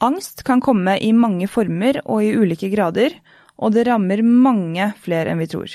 [0.00, 3.12] Angst kan komme i mange former og i ulike grader,
[3.60, 5.74] og det rammer mange flere enn vi tror.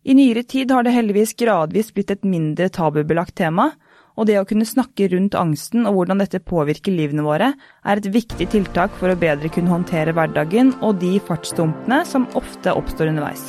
[0.00, 3.68] I nyere tid har det heldigvis gradvis blitt et mindre tabubelagt tema,
[4.16, 7.52] og det å kunne snakke rundt angsten og hvordan dette påvirker livene våre,
[7.84, 12.72] er et viktig tiltak for å bedre kunne håndtere hverdagen og de fartsdumpene som ofte
[12.72, 13.44] oppstår underveis.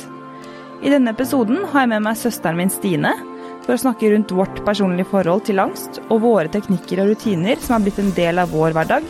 [0.84, 3.16] I denne episoden har jeg med meg søsteren min Stine
[3.64, 7.78] for å snakke rundt vårt personlige forhold til angst og våre teknikker og rutiner som
[7.78, 9.06] har blitt en del av vår hverdag,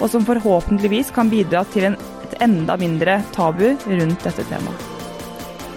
[0.00, 4.88] og som forhåpentligvis kan bidra til en, et enda mindre tabu rundt dette temaet.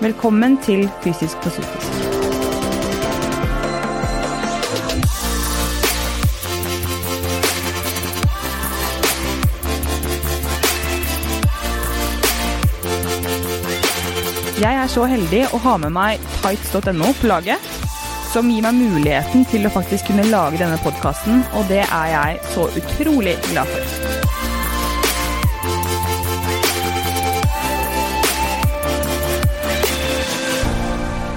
[0.03, 2.13] Velkommen til Fysisk på psykisk.
[14.63, 17.71] Jeg er så heldig å ha med meg tights.no på laget,
[18.31, 22.43] som gir meg muligheten til å faktisk kunne lage denne podkasten, og det er jeg
[22.55, 24.12] så utrolig glad for.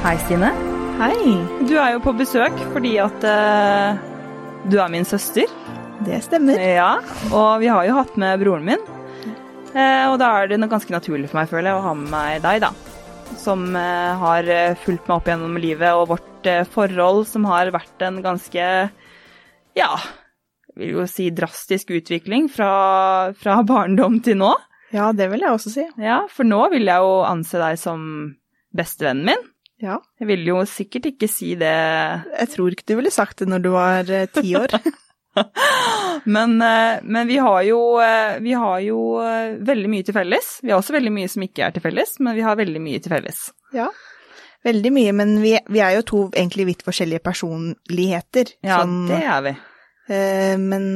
[0.06, 0.52] Hei, Stine.
[1.00, 1.32] Hei.
[1.66, 3.96] Du er jo på besøk fordi at uh,
[4.70, 5.50] du er min søster.
[6.06, 6.60] Det stemmer.
[6.62, 7.00] Ja,
[7.34, 8.84] og vi har jo hatt med broren min.
[9.72, 12.12] Uh, og da er det noe ganske naturlig for meg, føler jeg, å ha med
[12.12, 12.70] meg deg, da.
[13.42, 14.52] Som uh, har
[14.84, 18.70] fulgt meg opp gjennom livet og vårt forhold, som har vært en ganske,
[19.80, 19.90] ja,
[20.78, 22.70] vil jo si drastisk utvikling fra,
[23.42, 24.54] fra barndom til nå.
[24.94, 25.90] Ja, det vil jeg også si.
[25.98, 28.06] Ja, for nå vil jeg jo anse deg som
[28.70, 29.46] bestevennen min.
[29.82, 29.98] Ja.
[30.20, 33.64] Jeg vil jo sikkert ikke si det Jeg tror ikke du ville sagt det når
[33.64, 34.72] du var eh, ti år.
[36.24, 39.00] Men, eh, men vi har jo, eh, vi har jo
[39.68, 40.46] veldig mye til felles.
[40.64, 43.02] Vi har også veldig mye som ikke er til felles, men vi har veldig mye
[43.04, 43.48] til felles.
[43.76, 43.90] ja.
[44.66, 48.48] Veldig mye, men vi, vi er jo to egentlig vidt forskjellige personligheter.
[48.66, 49.52] Ja, Sånn, det er vi.
[50.58, 50.88] men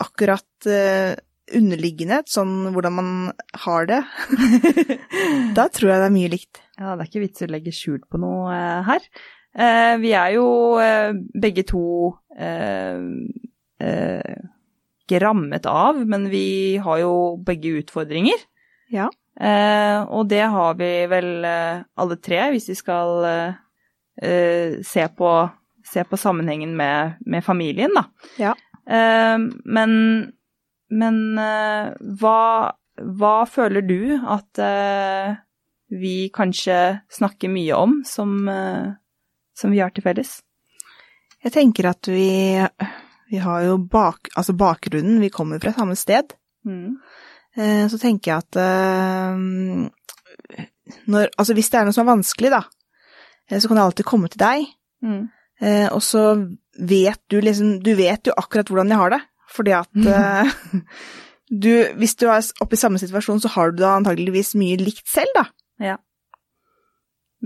[0.00, 0.68] akkurat
[1.56, 3.10] underliggende, sånn hvordan man
[3.64, 4.02] har det,
[5.58, 6.62] da tror jeg det er mye likt.
[6.78, 9.08] Ja, det er ikke vits å legge skjul på noe eh, her.
[9.58, 10.48] Eh, vi er jo
[10.82, 11.84] eh, begge to
[12.38, 13.00] eh,
[13.82, 14.36] eh,
[15.02, 17.14] ikke rammet av, men vi har jo
[17.44, 18.44] begge utfordringer.
[18.92, 19.08] Ja.
[19.38, 23.26] Eh, og det har vi vel alle tre, hvis vi skal
[24.18, 25.28] se, på,
[25.86, 28.08] se på sammenhengen med, med familien, da.
[28.40, 28.56] Ja.
[28.88, 29.92] Men
[30.90, 32.72] men uh, hva,
[33.20, 35.36] hva føler du at uh,
[35.92, 38.96] vi kanskje snakker mye om som, uh,
[39.56, 40.38] som vi har til felles?
[41.44, 42.58] Jeg tenker at vi,
[43.30, 46.34] vi har jo bak, altså bakgrunnen, vi kommer fra samme sted.
[46.66, 46.98] Mm.
[47.54, 48.58] Så tenker jeg at
[51.06, 52.60] når, altså hvis det er noe som er vanskelig, da,
[53.54, 54.66] så kan det alltid komme til deg.
[55.06, 55.22] Mm.
[55.94, 56.24] Og så
[56.90, 59.22] vet du liksom Du vet jo akkurat hvordan jeg har det.
[59.54, 60.50] Fordi at eh,
[61.64, 65.06] du Hvis du er oppe i samme situasjon, så har du da antageligvis mye likt
[65.08, 65.46] selv, da.
[65.92, 65.96] Ja.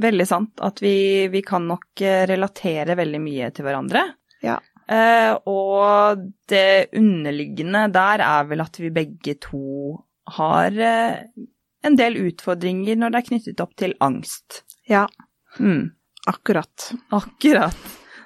[0.03, 0.61] Veldig sant.
[0.65, 4.03] At vi, vi kan nok eh, relatere veldig mye til hverandre.
[4.43, 4.57] Ja.
[4.91, 9.61] Eh, og det underliggende der er vel at vi begge to
[10.39, 11.21] har eh,
[11.87, 14.63] en del utfordringer når det er knyttet opp til angst.
[14.91, 15.07] Ja,
[15.61, 15.91] Mm.
[16.27, 16.87] akkurat.
[17.13, 17.77] Akkurat.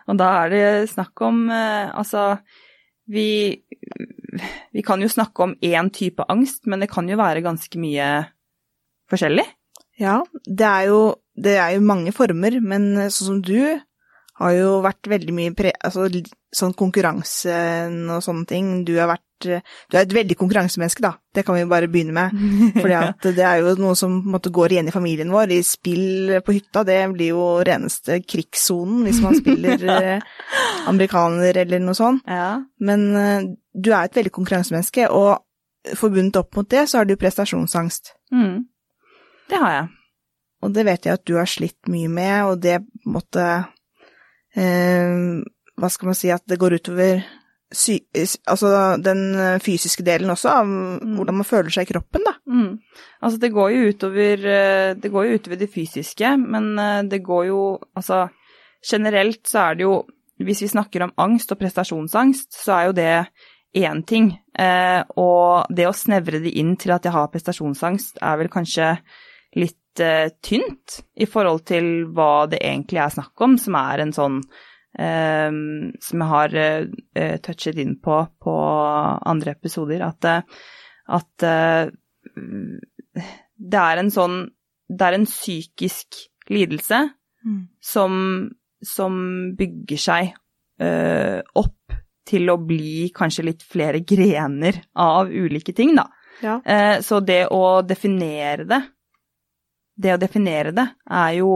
[0.07, 2.37] Og da er det snakk om eh, Altså,
[3.07, 3.63] vi
[4.75, 8.07] Vi kan jo snakke om én type angst, men det kan jo være ganske mye
[9.09, 9.47] forskjellig.
[9.97, 10.99] Ja, det er jo,
[11.33, 13.81] det er jo mange former, men sånn som du
[14.37, 15.73] har jo vært veldig mye pre...
[15.81, 16.11] Altså
[16.57, 18.69] sånn konkurransen og sånne ting.
[18.89, 21.13] Du har vært Du er et veldig konkurransemenneske, da.
[21.35, 22.37] Det kan vi bare begynne med.
[22.81, 25.53] Fordi det er jo noe som måte går igjen i familien vår.
[25.53, 30.31] I spill på hytta, det blir jo reneste krigssonen hvis man spiller eh,
[30.89, 32.25] amerikaner eller noe sånt.
[32.29, 32.55] Ja.
[32.81, 35.43] Men eh, du er et veldig konkurransemenneske, og
[35.95, 38.15] forbundet opp mot det, så har du prestasjonsangst.
[38.35, 38.65] Mm.
[39.51, 39.89] Det har jeg.
[40.65, 43.45] Og det vet jeg at du har slitt mye med, og det på en måte
[44.57, 45.19] eh,
[45.77, 47.21] Hva skal man si, at det går utover
[47.77, 47.99] sy
[48.49, 48.71] altså
[49.03, 50.71] den fysiske delen også, av
[51.17, 52.35] hvordan man føler seg i kroppen, da.
[52.49, 52.79] Mm.
[53.21, 57.23] Altså, det går jo utover eh, Det går jo utover det fysiske, men eh, det
[57.25, 57.63] går jo
[57.97, 58.27] Altså,
[58.85, 59.97] generelt så er det jo
[60.43, 63.13] Hvis vi snakker om angst og prestasjonsangst, så er jo det
[63.77, 64.31] én ting.
[64.59, 68.91] Eh, og det å snevre det inn til at jeg har prestasjonsangst, er vel kanskje
[69.57, 74.13] litt eh, tynt i forhold til hva det egentlig er snakk om, som er en
[74.17, 78.55] sånn eh, Som jeg har eh, touchet inn på på
[79.29, 80.43] andre episoder, at, eh,
[81.19, 81.91] at eh,
[83.57, 84.39] det er en sånn
[84.89, 87.05] Det er en psykisk lidelse
[87.47, 87.69] Mm.
[87.81, 88.15] som,
[88.83, 89.19] som
[89.55, 90.33] bygger seg
[90.83, 91.95] eh, opp
[92.27, 96.09] til å bli kanskje litt flere grener av ulike ting, da.
[96.43, 96.57] Ja.
[96.65, 98.81] Eh, så det å definere det,
[99.95, 101.53] det å definere det, er jo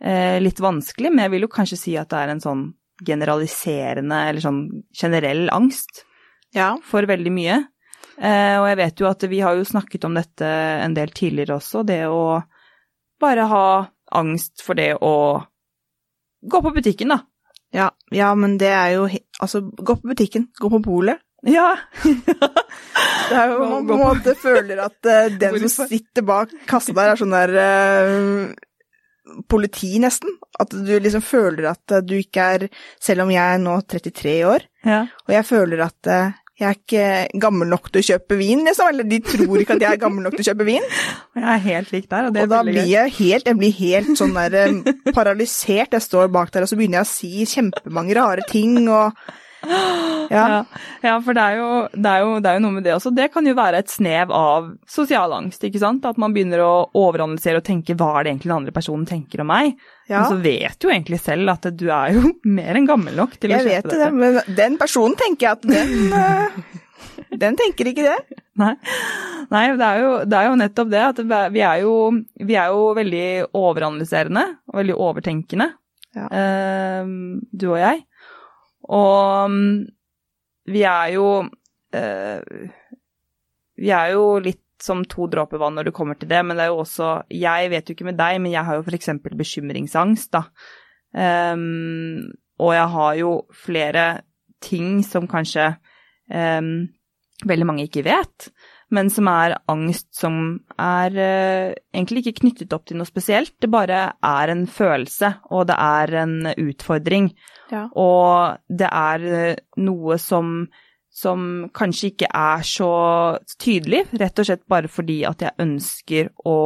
[0.00, 2.62] litt vanskelig, men jeg vil jo kanskje si at det er en sånn
[3.04, 4.62] generaliserende eller sånn
[4.96, 6.04] generell angst
[6.56, 6.74] ja.
[6.84, 7.58] for veldig mye.
[8.20, 10.48] Eh, og jeg vet jo at vi har jo snakket om dette
[10.84, 12.40] en del tidligere også, det å
[13.20, 13.66] bare ha
[14.16, 15.40] angst for det å
[16.40, 17.22] gå på butikken, da.
[17.72, 19.04] Ja, ja, men det er jo
[19.40, 21.20] Altså, gå på butikken, gå på polet.
[21.48, 21.78] Ja.
[23.30, 26.92] Det er jo man på en måte føler at uh, den som sitter bak kassa
[26.92, 28.50] der, er sånn der eh,
[29.48, 30.36] politi, nesten.
[30.60, 32.66] At du liksom føler at eh, du ikke er
[33.00, 35.04] Selv om jeg er nå 33 år, ja.
[35.26, 38.90] og jeg føler at eh, jeg er ikke gammel nok til å kjøpe vin, liksom.
[38.92, 40.84] Eller de tror ikke at jeg er gammel nok til å kjøpe vin.
[41.40, 42.90] Jeg er helt lik der, og det er Og da veldig blir gøy.
[42.92, 45.94] jeg helt, jeg blir helt sånn der eh, paralysert.
[45.96, 49.16] Jeg står bak der, og så begynner jeg å si kjempemange rare ting, og
[50.34, 50.42] ja.
[50.50, 50.58] Ja,
[51.04, 53.12] ja for det er, jo, det, er jo, det er jo noe med det også.
[53.16, 56.06] Det kan jo være et snev av sosial angst, ikke sant?
[56.08, 59.42] At man begynner å overanalysere og tenke hva er det egentlig den andre personen tenker
[59.44, 59.74] om meg?
[60.10, 60.20] Ja.
[60.20, 63.52] Men så vet du egentlig selv at du er jo mer enn gammel nok til
[63.52, 66.62] å Jeg vet det, men den personen tenker jeg at den eh,
[67.40, 68.38] Den tenker ikke det.
[68.60, 68.74] Nei,
[69.52, 71.20] Nei det, er jo, det er jo nettopp det at
[71.54, 71.94] vi er jo,
[72.44, 75.70] vi er jo veldig overanalyserende og veldig overtenkende,
[76.16, 76.26] Ja.
[76.34, 77.06] eh,
[77.54, 78.02] du og jeg.
[78.90, 79.86] Og mm,
[80.70, 81.28] vi er jo
[81.94, 82.66] eh,
[83.80, 86.66] Vi er jo litt som to dråper vann når det kommer til det, men det
[86.66, 89.10] er jo også Jeg vet jo ikke med deg, men jeg har jo f.eks.
[89.36, 90.46] bekymringsangst, da.
[91.10, 92.30] Um,
[92.62, 94.04] og jeg har jo flere
[94.62, 95.72] ting som kanskje
[96.30, 96.88] um,
[97.48, 98.50] veldig mange ikke vet,
[98.94, 100.36] men som er angst som
[100.80, 103.54] er eh, egentlig ikke knyttet opp til noe spesielt.
[103.62, 107.30] Det bare er en følelse, og det er en utfordring.
[107.70, 107.86] Ja.
[107.94, 110.66] Og det er eh, noe som,
[111.06, 111.46] som
[111.76, 112.92] kanskje ikke er så
[113.62, 116.58] tydelig, rett og slett bare fordi at jeg ønsker å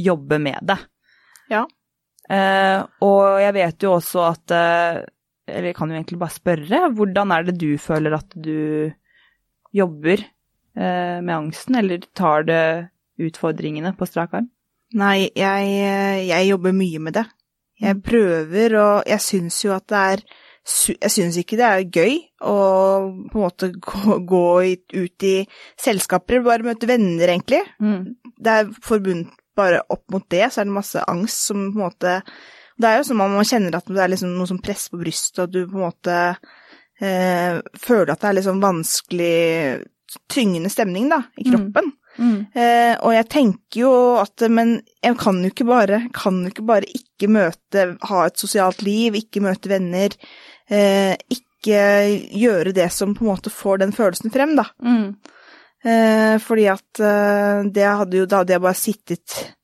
[0.00, 0.80] jobbe med det.
[1.52, 1.66] Ja.
[2.32, 5.02] Eh, og jeg vet jo også at eh,
[5.44, 8.88] Eller jeg kan jo egentlig bare spørre, hvordan er det du føler at du
[9.76, 10.22] jobber
[10.74, 12.64] med angsten, eller tar det
[13.22, 14.48] utfordringene på strak arm?
[14.94, 15.70] Nei, jeg,
[16.28, 17.24] jeg jobber mye med det.
[17.82, 20.24] Jeg prøver, og jeg syns jo at det er
[20.96, 22.58] Jeg syns ikke det er gøy å
[23.28, 24.44] på en måte gå, gå
[24.96, 25.34] ut i
[25.76, 27.60] selskaper, bare møte venner, egentlig.
[28.40, 31.84] Det er forbundet bare opp mot det, så er det masse angst som på en
[31.84, 32.14] måte
[32.74, 35.02] Det er jo som om man kjenner at det er liksom noe som presser på
[35.04, 36.16] brystet, og du på en måte
[36.98, 39.36] eh, føler at det er liksom vanskelig
[40.30, 41.52] Tyngende stemning, da, i Mm.
[41.52, 41.92] kroppen.
[42.18, 42.46] Mm.
[42.54, 46.64] Eh, og jeg tenker jo at Men jeg kan jo ikke bare, kan jo ikke
[46.66, 50.14] bare ikke møte Ha et sosialt liv, ikke møte venner.
[50.70, 51.80] Eh, ikke
[52.30, 54.64] gjøre det som på en måte får den følelsen frem, da.
[54.82, 55.16] Mm.
[55.84, 59.54] Eh, fordi at eh, det hadde jo Da hadde jeg bare sittet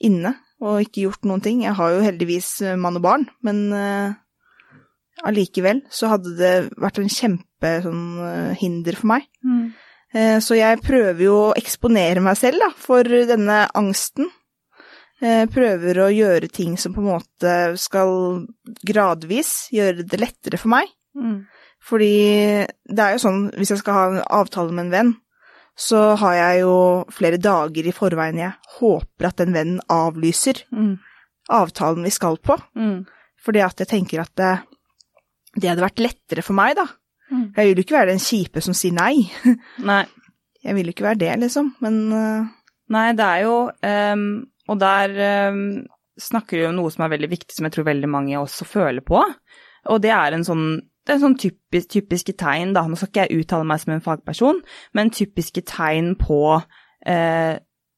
[0.00, 1.60] inne og ikke gjort noen ting.
[1.62, 4.12] Jeg har jo heldigvis eh, mann og barn, men eh,
[5.28, 9.28] allikevel så hadde det vært en kjempe sånn hinder for meg.
[9.44, 9.74] Mm.
[10.14, 14.30] Eh, Så jeg prøver jo å eksponere meg selv da, for denne angsten.
[15.20, 18.46] Jeg Prøver å gjøre ting som på en måte skal
[18.86, 20.86] gradvis gjøre det lettere for meg.
[21.18, 21.40] Mm.
[21.82, 25.10] Fordi det er jo sånn, hvis jeg skal ha en avtale med en venn,
[25.78, 26.74] så har jeg jo
[27.14, 30.98] flere dager i forveien jeg håper at den vennen avlyser Mm.
[31.50, 32.56] avtalen vi skal på.
[32.76, 33.06] Mm.
[33.42, 34.54] Fordi at jeg tenker at det,
[35.56, 36.86] det hadde vært lettere for meg, da.
[37.28, 37.48] Mm.
[37.56, 39.14] Jeg vil jo ikke være den kjipe som sier nei.
[39.90, 40.04] Nei.
[40.64, 41.72] Jeg vil jo ikke være det, liksom.
[41.84, 42.48] Men uh...
[42.88, 44.22] Nei, det er jo um,
[44.72, 45.12] Og der
[45.52, 45.58] um,
[46.18, 49.04] snakker vi om noe som er veldig viktig, som jeg tror veldig mange også føler
[49.06, 49.20] på.
[49.92, 50.66] Og det er en sånn,
[51.06, 52.82] det er en sånn typisk, typiske tegn, da.
[52.88, 54.60] Nå skal ikke jeg uttale meg som en fagperson,
[54.98, 56.40] men typiske tegn på
[57.06, 57.54] eh,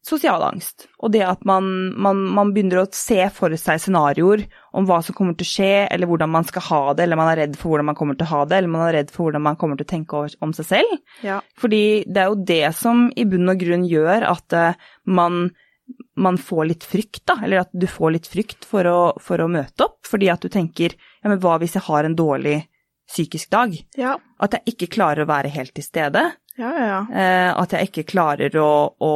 [0.06, 0.86] sosial angst.
[1.04, 1.66] Og det at man,
[2.00, 5.72] man, man begynner å se for seg scenarioer om hva som kommer til å skje,
[5.92, 8.28] eller hvordan man skal ha det, eller man er redd for hvordan man kommer til
[8.28, 10.54] å ha det, eller man er redd for hvordan man kommer til å tenke om
[10.56, 10.94] seg selv.
[11.26, 11.40] ja.
[11.60, 15.42] Fordi det er jo det som i bunn og grunn gjør at eh, man,
[16.16, 17.36] man får litt frykt, da.
[17.44, 20.00] Eller at du får litt frykt for å, for å møte opp.
[20.08, 22.62] Fordi at du tenker ja, men hva hvis jeg har en dårlig
[23.10, 23.74] psykisk dag?
[23.98, 26.30] Ja, At jeg ikke klarer å være helt til stede.
[26.60, 26.98] Ja, ja.
[27.10, 29.12] Eh, at jeg ikke klarer å, å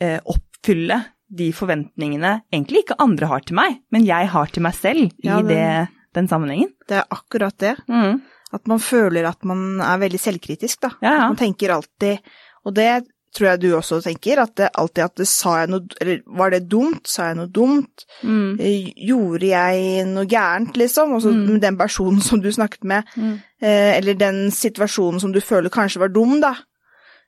[0.00, 4.76] eh, oppfylle de forventningene egentlig ikke andre har til meg, men jeg har til meg
[4.78, 6.70] selv i Ja, det- det, den sammenhengen.
[6.88, 7.74] Det er akkurat det.
[7.88, 8.20] Mm.
[8.56, 10.90] At man føler at man er veldig selvkritisk, da.
[11.04, 11.26] Ja, ja.
[11.28, 12.20] Man tenker alltid
[12.66, 13.04] Og det
[13.34, 16.50] tror jeg du også tenker, at det alltid at det sa jeg noe Eller var
[16.50, 17.06] det dumt?
[17.06, 18.04] Sa jeg noe dumt?
[18.22, 18.60] Mm.
[18.60, 21.12] Eh, Gjorde jeg noe gærent, liksom?
[21.14, 21.46] Og så Mm.
[21.52, 23.40] med den personen som du snakket med, Mm.
[23.62, 26.54] eh, eller den situasjonen som du føler kanskje var dum, da.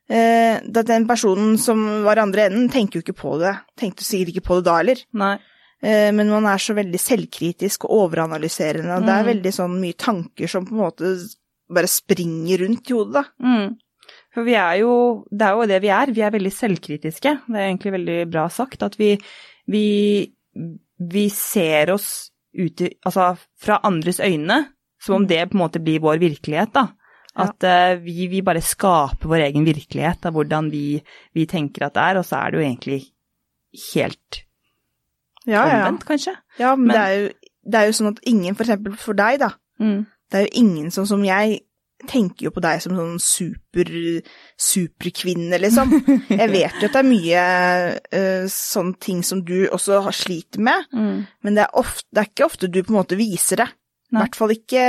[0.08, 3.54] Eh, da den personen som var andre enden, tenker jo ikke på det.
[3.78, 4.96] Tenkte sikkert ikke på det da heller.
[5.14, 5.36] Nei.
[5.82, 9.30] Eh, men man er så veldig selvkritisk og overanalyserende, og det er Mm.
[9.42, 11.34] veldig sånn mye tanker som på en måte
[11.72, 13.24] bare springer rundt i hodet, da.
[14.34, 16.12] For vi er jo Det er jo det vi er.
[16.14, 17.32] Vi er veldig selvkritiske.
[17.48, 18.82] Det er egentlig veldig bra sagt.
[18.82, 19.16] At vi
[19.70, 20.32] Vi,
[20.98, 24.66] vi ser oss ut i Altså fra andres øyne,
[25.00, 25.28] som om Mm.
[25.28, 26.88] det på en måte blir vår virkelighet, da.
[27.36, 27.44] Ja.
[27.44, 31.00] At eh, vi, vi bare skaper vår egen virkelighet av hvordan vi,
[31.34, 33.00] vi tenker at det er, og så er det jo egentlig
[33.94, 34.42] helt
[35.46, 36.06] Ja, omvendt, ja.
[36.08, 36.34] kanskje.
[36.58, 37.28] ja men, Men- det, er jo,
[37.70, 40.06] det er jo sånn at ingen, for eksempel for deg, da, Mm.
[40.30, 41.60] det er jo ingen sånn som jeg
[42.08, 43.88] tenker jo på deg som sånn super,
[44.60, 45.92] superkvinne, liksom.
[46.40, 47.42] Jeg vet jo at det er mye
[48.14, 51.26] uh, sånne ting som du også har sliter med, Mm.
[51.44, 53.68] men det er, ofte, det er ikke ofte du på en måte viser det.
[54.10, 54.84] I hvert fall ikke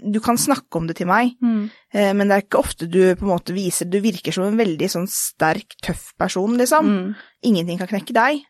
[0.00, 1.66] Du kan snakke om det til meg, Mm.
[1.94, 3.84] uh, men det er ikke ofte du på en måte viser.
[3.90, 6.88] Du virker som en veldig sånn sterk, tøff person, liksom.
[6.88, 7.14] Mm.
[7.50, 8.40] Ingenting kan knekke deg.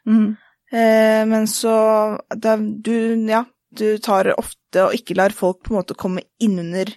[0.72, 2.54] Eh, men så det,
[2.86, 2.94] Du,
[3.28, 3.42] ja,
[3.76, 6.94] du tar ofte og ikke lar folk på en måte komme innunder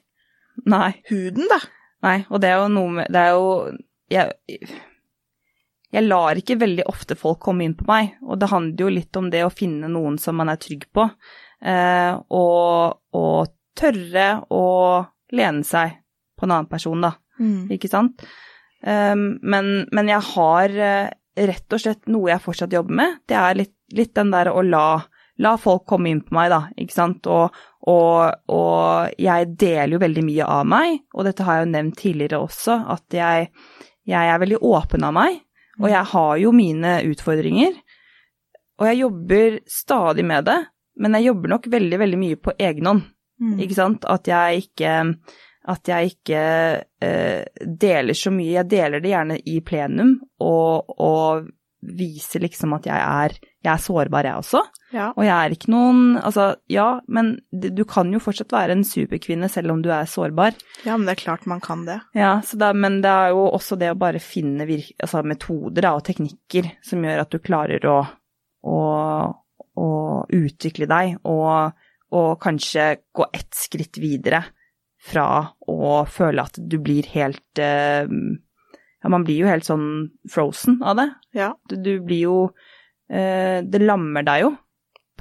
[0.63, 0.91] Nei.
[1.09, 1.59] huden, da.
[2.05, 3.47] Nei, og det er jo noe med Det er jo
[4.13, 4.69] Jeg,
[5.95, 9.19] jeg lar ikke veldig ofte folk komme inn på meg, og det handler jo litt
[9.19, 11.05] om det å finne noen som man er trygg på,
[11.63, 14.65] eh, og, og tørre å
[15.35, 15.95] lene seg
[16.35, 17.13] på en annen person, da,
[17.71, 18.25] ikke sant?
[18.85, 21.13] Um, men, men jeg har eh,
[21.47, 24.61] rett og slett noe jeg fortsatt jobber med, det er litt, litt den der å
[24.67, 24.87] la,
[25.43, 27.55] la folk komme inn på meg, da, ikke sant, og,
[27.91, 31.97] og, og jeg deler jo veldig mye av meg, og dette har jeg jo nevnt
[31.99, 33.49] tidligere også, at jeg,
[34.07, 35.41] jeg er veldig åpen av meg,
[35.81, 37.75] og jeg har jo mine utfordringer,
[38.79, 40.61] og jeg jobber stadig med det,
[41.03, 43.03] men jeg jobber nok veldig, veldig mye på egen hånd,
[43.35, 43.57] Mm.
[43.59, 44.91] ikke sant, at jeg ikke,
[45.67, 46.43] at jeg ikke
[47.03, 51.49] eh, deler så mye, jeg deler det gjerne i plenum, og, og
[51.99, 54.61] viser liksom at jeg er, jeg er sårbar jeg også,
[54.95, 55.09] Ja.
[55.17, 59.49] og jeg er ikke noen, altså, ja, men du kan jo fortsatt være en superkvinne
[59.51, 60.53] selv om du er sårbar.
[60.85, 61.99] ja, men det er klart man kan det.
[62.15, 65.81] Ja, så det, men det er jo også det å bare finne virk, altså metoder
[65.89, 67.97] da, og teknikker som gjør at du klarer å,
[68.63, 68.77] å,
[69.75, 69.89] å
[70.31, 71.73] utvikle deg, og,
[72.15, 74.43] og kanskje gå ett skritt videre
[75.05, 75.27] fra
[75.69, 78.07] å føle at du blir helt eh,
[79.05, 79.83] Ja, man blir jo helt sånn
[80.33, 81.03] frozen av det.
[81.37, 81.51] Ja.
[81.69, 82.37] Du, du blir jo
[83.07, 84.47] Det lammer deg jo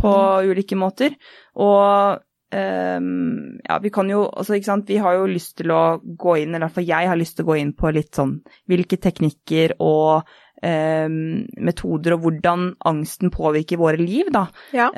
[0.04, 0.12] på
[0.50, 1.16] ulike måter.
[1.62, 5.82] Og ehm, ja, vi kan jo altså, ikke sant, vi har jo lyst til å
[6.02, 8.14] gå inn, eller i hvert fall jeg har lyst til å gå inn på litt
[8.18, 8.36] sånn
[8.70, 10.30] hvilke teknikker og
[10.64, 14.46] ehm, metoder og hvordan angsten påvirker våre liv, da.
[14.76, 14.90] Ja.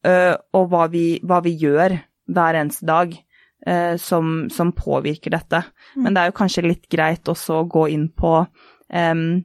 [0.00, 0.12] Ø,
[0.56, 1.98] og hva vi, hva vi gjør
[2.30, 3.10] hver eneste dag
[3.68, 5.60] eh, som, som påvirker dette.
[5.92, 6.04] Mm.
[6.06, 8.38] Men det er jo kanskje litt greit også å gå inn på
[8.88, 9.42] em,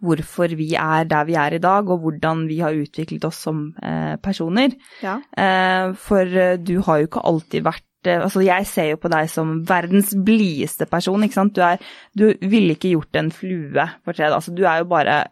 [0.00, 3.64] hvorfor vi er der vi er i dag, og hvordan vi har utviklet oss som
[3.82, 4.76] eh, personer.
[5.02, 5.18] Ja.
[5.36, 9.10] Eh, for eh, du har jo ikke alltid vært eh, Altså, jeg ser jo på
[9.12, 11.56] deg som verdens blideste person, ikke sant.
[11.56, 11.82] Du er
[12.14, 14.32] Du ville ikke gjort en flue for tre.
[14.32, 15.24] Altså, du er jo bare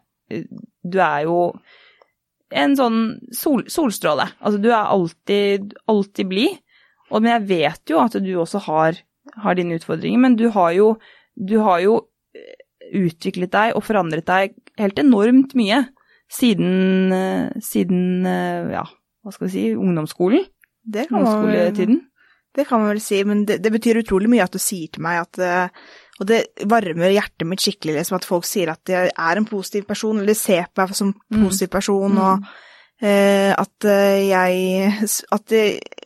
[0.83, 1.53] Du er jo
[2.51, 2.99] en sånn
[3.31, 4.27] sol, solstråle.
[4.43, 6.59] Altså, du er alltid, alltid blid.
[7.11, 8.99] Og Men jeg vet jo at du også har,
[9.43, 10.95] har dine utfordringer, men du har jo
[11.35, 12.10] Du har jo
[12.91, 15.83] utviklet deg og forandret deg helt enormt mye
[16.31, 18.85] siden, eh, siden eh, ja,
[19.23, 20.45] hva skal vi si, ungdomsskolen?
[20.81, 21.99] Det kan Ungdomsskoletiden?
[22.55, 25.03] det kan man vel si, men det, det betyr utrolig mye at du sier til
[25.05, 25.83] meg at eh,
[26.21, 29.85] Og det varmer hjertet mitt skikkelig, liksom, at folk sier at jeg er en positiv
[29.87, 32.19] person, eller ser på meg som en positiv person, Mm.
[32.21, 34.91] og eh, at jeg
[35.31, 35.55] At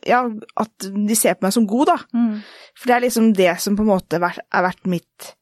[0.06, 0.22] ja,
[0.56, 1.96] at de ser på meg som god, da.
[2.14, 2.38] Mm.
[2.78, 5.34] For det er liksom det som på en måte har vært, har vært mitt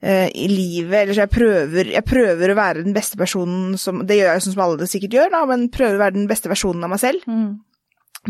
[0.00, 0.94] i livet.
[1.02, 4.44] Eller så jeg prøver, jeg prøver å være den beste personen som Det gjør jeg
[4.46, 6.94] sånn som alle det sikkert gjør, da, men prøver å være den beste versjonen av
[6.94, 7.26] meg selv.
[7.28, 7.50] Mm.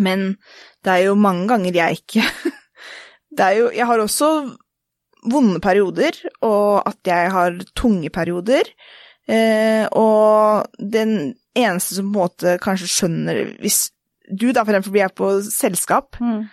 [0.03, 0.25] Men
[0.85, 2.23] det er jo mange ganger jeg ikke
[3.37, 4.29] Det er jo Jeg har også
[5.31, 8.71] vonde perioder, og at jeg har tunge perioder.
[9.29, 13.91] Eh, og den eneste som på en måte kanskje skjønner Hvis
[14.31, 16.49] du da for eksempel blir på selskap, Mm.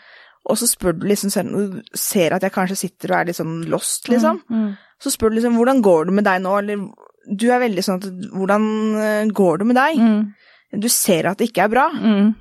[0.48, 3.36] Og så spør du liksom selv- du ser at jeg kanskje sitter og er litt
[3.36, 4.42] sånn lost, liksom.
[4.50, 4.77] Mm.
[5.00, 6.88] Så spør du liksom 'hvordan går det med deg nå', eller
[7.36, 10.00] du er veldig sånn at 'hvordan eh, går det med deg'?
[10.00, 10.82] Mm.
[10.82, 11.89] Du ser at det ikke er bra.
[11.92, 12.36] Mm.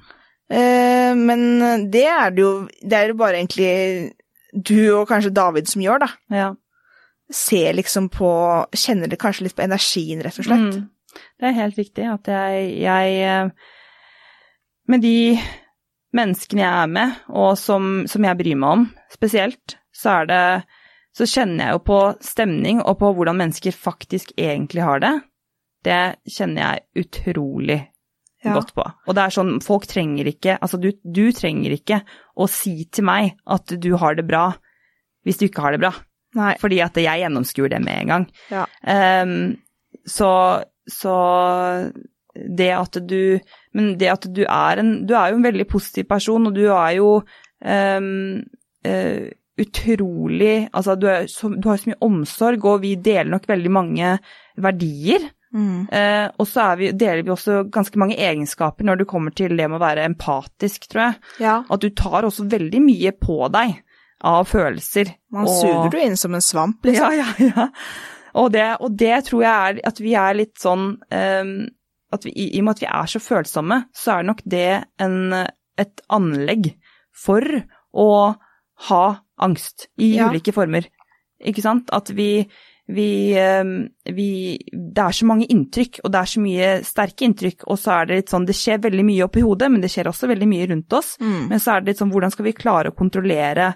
[0.50, 4.12] Eh, men det er det jo Det er jo bare egentlig
[4.54, 6.06] du og kanskje David som gjør, da.
[6.30, 6.54] Ja.
[7.32, 10.74] ser liksom på Kjenner det kanskje litt på energien, rett og slett.
[10.74, 10.88] Mm.
[11.40, 13.50] Det er helt riktig at jeg, jeg eh,
[14.88, 15.38] Med de
[16.14, 20.42] menneskene jeg er med, og som, som jeg bryr meg om spesielt, så er det
[21.16, 25.14] Så kjenner jeg jo på stemning og på hvordan mennesker faktisk egentlig har det.
[25.82, 27.78] Det kjenner jeg utrolig
[28.44, 28.52] Ja.
[28.52, 28.84] godt på.
[28.84, 32.02] Og det er sånn, folk trenger ikke Altså, du, du trenger ikke
[32.36, 34.52] å si til meg at du har det bra
[35.24, 35.94] hvis du ikke har det bra.
[36.36, 36.52] Nei.
[36.60, 38.26] Fordi at jeg gjennomskuer det med en gang.
[38.52, 38.66] Ja.
[39.24, 39.56] Um,
[40.06, 40.28] så,
[40.86, 41.14] så
[42.58, 43.38] det at du
[43.76, 46.66] Men det at du er en Du er jo en veldig positiv person, og du
[46.66, 47.10] er jo
[47.64, 48.42] um,
[48.86, 49.26] uh,
[49.56, 53.72] utrolig Altså, du, er så, du har så mye omsorg, og vi deler nok veldig
[53.72, 54.12] mange
[54.60, 55.30] verdier.
[55.56, 55.86] Mm.
[55.88, 59.68] Uh, og så vi, deler vi også ganske mange egenskaper når det kommer til det
[59.70, 61.22] med å være empatisk, tror jeg.
[61.46, 61.56] Ja.
[61.72, 63.78] At du tar også veldig mye på deg
[64.26, 65.14] av følelser.
[65.32, 67.16] Man og- suger du inn som en svamp, liksom.
[67.16, 67.68] ja, ja, ja.
[68.36, 71.70] Og det, og det tror jeg er at vi er litt sånn at
[72.24, 75.32] vi, i, I og med at vi er så følsomme, så er nok det en,
[75.78, 76.74] et anlegg
[77.16, 77.42] for
[77.96, 78.08] å
[78.88, 79.04] ha
[79.40, 80.28] angst i Ja.
[80.30, 80.86] ulike former.
[81.44, 81.90] Ikke sant?
[81.92, 82.46] At vi,
[82.88, 87.66] vi, ehm, vi Det er så mange inntrykk, og det er så mye sterke inntrykk,
[87.66, 90.08] og så er det litt sånn Det skjer veldig mye oppi hodet, men det skjer
[90.08, 91.16] også veldig mye rundt oss.
[91.20, 91.48] Mm.
[91.50, 93.74] Men så er det litt sånn, hvordan skal vi klare å kontrollere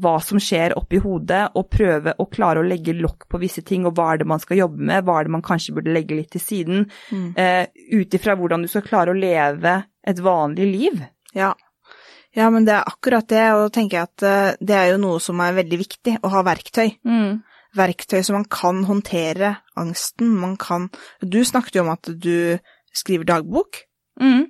[0.00, 3.84] hva som skjer oppi hodet, og prøve å klare å legge lokk på visse ting,
[3.86, 6.16] og hva er det man skal jobbe med, hva er det man kanskje burde legge
[6.16, 7.34] litt til siden, Mm.
[7.36, 11.02] eh, ut ifra hvordan du skal klare å leve et vanlig liv.
[11.34, 11.52] Ja.
[12.34, 14.98] ja, men det er akkurat det, og da tenker jeg at eh, det er jo
[14.98, 16.96] noe som er veldig viktig, å ha verktøy.
[17.76, 20.90] Verktøy som man kan håndtere angsten, man kan
[21.22, 22.58] Du snakket jo om at du
[22.92, 23.84] skriver dagbok
[24.20, 24.46] Mm.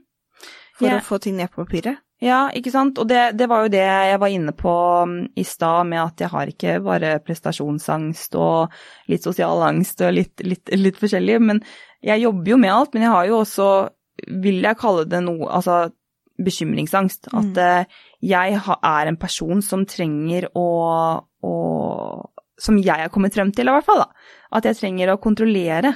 [0.78, 0.98] for yeah.
[1.00, 1.98] å få ting ned på papiret.
[2.22, 4.72] Ja, ikke sant, og det, det var jo det jeg var inne på
[5.10, 8.76] mm, i stad, med at jeg har ikke bare prestasjonsangst og
[9.10, 11.62] litt sosial angst og litt, litt, litt forskjellig, men
[12.02, 13.66] jeg jobber jo med alt, men jeg har jo også,
[14.44, 15.80] vil jeg kalle det noe, altså
[16.42, 17.28] bekymringsangst.
[17.38, 20.68] At eh, jeg er en person som trenger å,
[21.22, 21.54] å
[22.62, 24.30] Som jeg har kommet frem til, i hvert fall, da.
[24.54, 25.90] At jeg trenger å kontrollere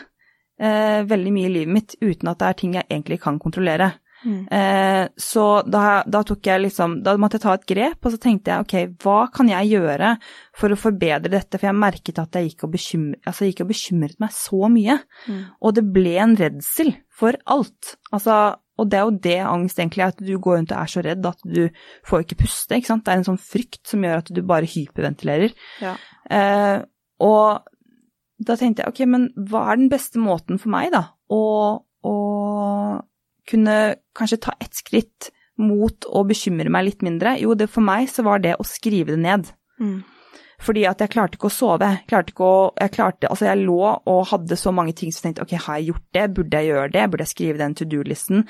[0.58, 3.92] eh, veldig mye i livet mitt uten at det er ting jeg egentlig kan kontrollere.
[4.26, 4.42] Mm.
[4.50, 8.18] Eh, så da, da tok jeg liksom Da måtte jeg ta et grep, og så
[8.18, 10.12] tenkte jeg ok, hva kan jeg gjøre
[10.56, 11.60] for å forbedre dette?
[11.60, 14.98] For jeg merket at jeg gikk og, bekymret, altså, gikk og bekymret meg så mye.
[15.30, 15.42] Mm.
[15.62, 17.94] Og det ble en redsel for alt.
[18.10, 20.92] Altså, og det er jo det angst egentlig er, at du går rundt og er
[20.92, 21.62] så redd at du
[22.08, 23.06] får ikke puste, ikke sant.
[23.06, 25.54] Det er en sånn frykt som gjør at du bare hyperventilerer.
[25.84, 25.94] Ja.
[26.28, 26.78] Eh,
[27.24, 27.64] og
[28.36, 31.06] da tenkte jeg ok, men hva er den beste måten for meg, da?
[31.32, 31.42] Å
[33.50, 33.76] kunne
[34.16, 35.30] kanskje ta ett skritt
[35.60, 37.36] mot å bekymre meg litt mindre?
[37.40, 39.50] Jo, det for meg så var det å skrive det ned.
[39.80, 40.04] Mm.
[40.62, 41.88] Fordi at jeg klarte ikke å sove.
[41.98, 45.26] Jeg klarte ikke å Jeg klarte Altså, jeg lå og hadde så mange ting som
[45.26, 46.24] tenkte ok, har jeg gjort det?
[46.38, 47.04] Burde jeg gjøre det?
[47.10, 48.46] Burde jeg skrive den to do-listen?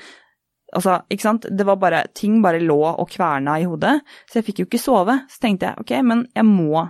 [0.75, 1.47] Altså, ikke sant.
[1.51, 3.99] Det var bare Ting bare lå og kverna i hodet.
[4.27, 5.19] Så jeg fikk jo ikke sove.
[5.31, 6.87] Så tenkte jeg ok, men jeg må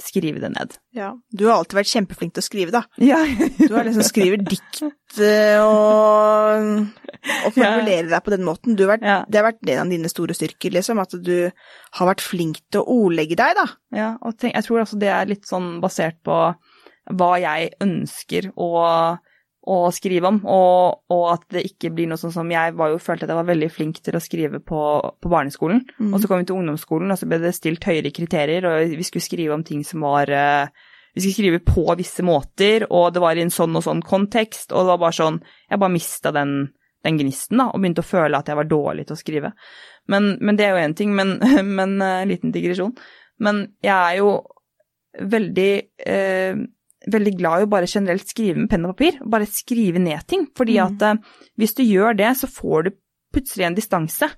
[0.00, 0.76] skrive det ned.
[0.96, 1.10] Ja.
[1.32, 2.82] Du har alltid vært kjempeflink til å skrive, da.
[3.02, 3.18] Ja.
[3.58, 4.80] Du har liksom skriver dikt
[5.20, 6.86] eh, og,
[7.46, 8.76] og formulerer deg på den måten.
[8.78, 9.18] Du har vært, Ja.
[9.28, 12.82] Det har vært en av dine store styrker, liksom, at du har vært flink til
[12.82, 13.66] å ordlegge deg, da.
[13.96, 16.38] Ja, og tenk, jeg tror altså det er litt sånn basert på
[17.12, 18.70] hva jeg ønsker å,
[19.62, 22.98] å skrive om, og, og at det ikke blir noe sånn som jeg var jo,
[22.98, 24.80] følte at jeg var veldig flink til å skrive på,
[25.22, 26.08] på barneskolen, Mm.
[26.14, 29.06] og så kom vi til ungdomsskolen, og så ble det stilt høyere kriterier, og vi
[29.06, 30.66] skulle skrive om ting som var eh,
[31.14, 34.72] vi skulle skrive på visse måter, og det var i en sånn og sånn kontekst,
[34.72, 36.54] og det var bare sånn Jeg bare mista den,
[37.04, 39.52] den gnisten, da, og begynte å føle at jeg var dårlig til å skrive.
[40.08, 41.36] Men, men det er jo én ting, men,
[41.78, 42.96] men eh, liten digresjon.
[43.38, 44.32] Men jeg er jo
[45.20, 45.70] veldig
[46.08, 46.56] eh,
[47.10, 49.18] veldig glad i å bare generelt skrive med penn og papir.
[49.24, 50.46] Bare skrive ned ting.
[50.56, 50.86] Fordi Mm.
[50.86, 51.14] at eh,
[51.58, 52.90] hvis du gjør det, så får du
[53.34, 54.28] plutselig en distanse.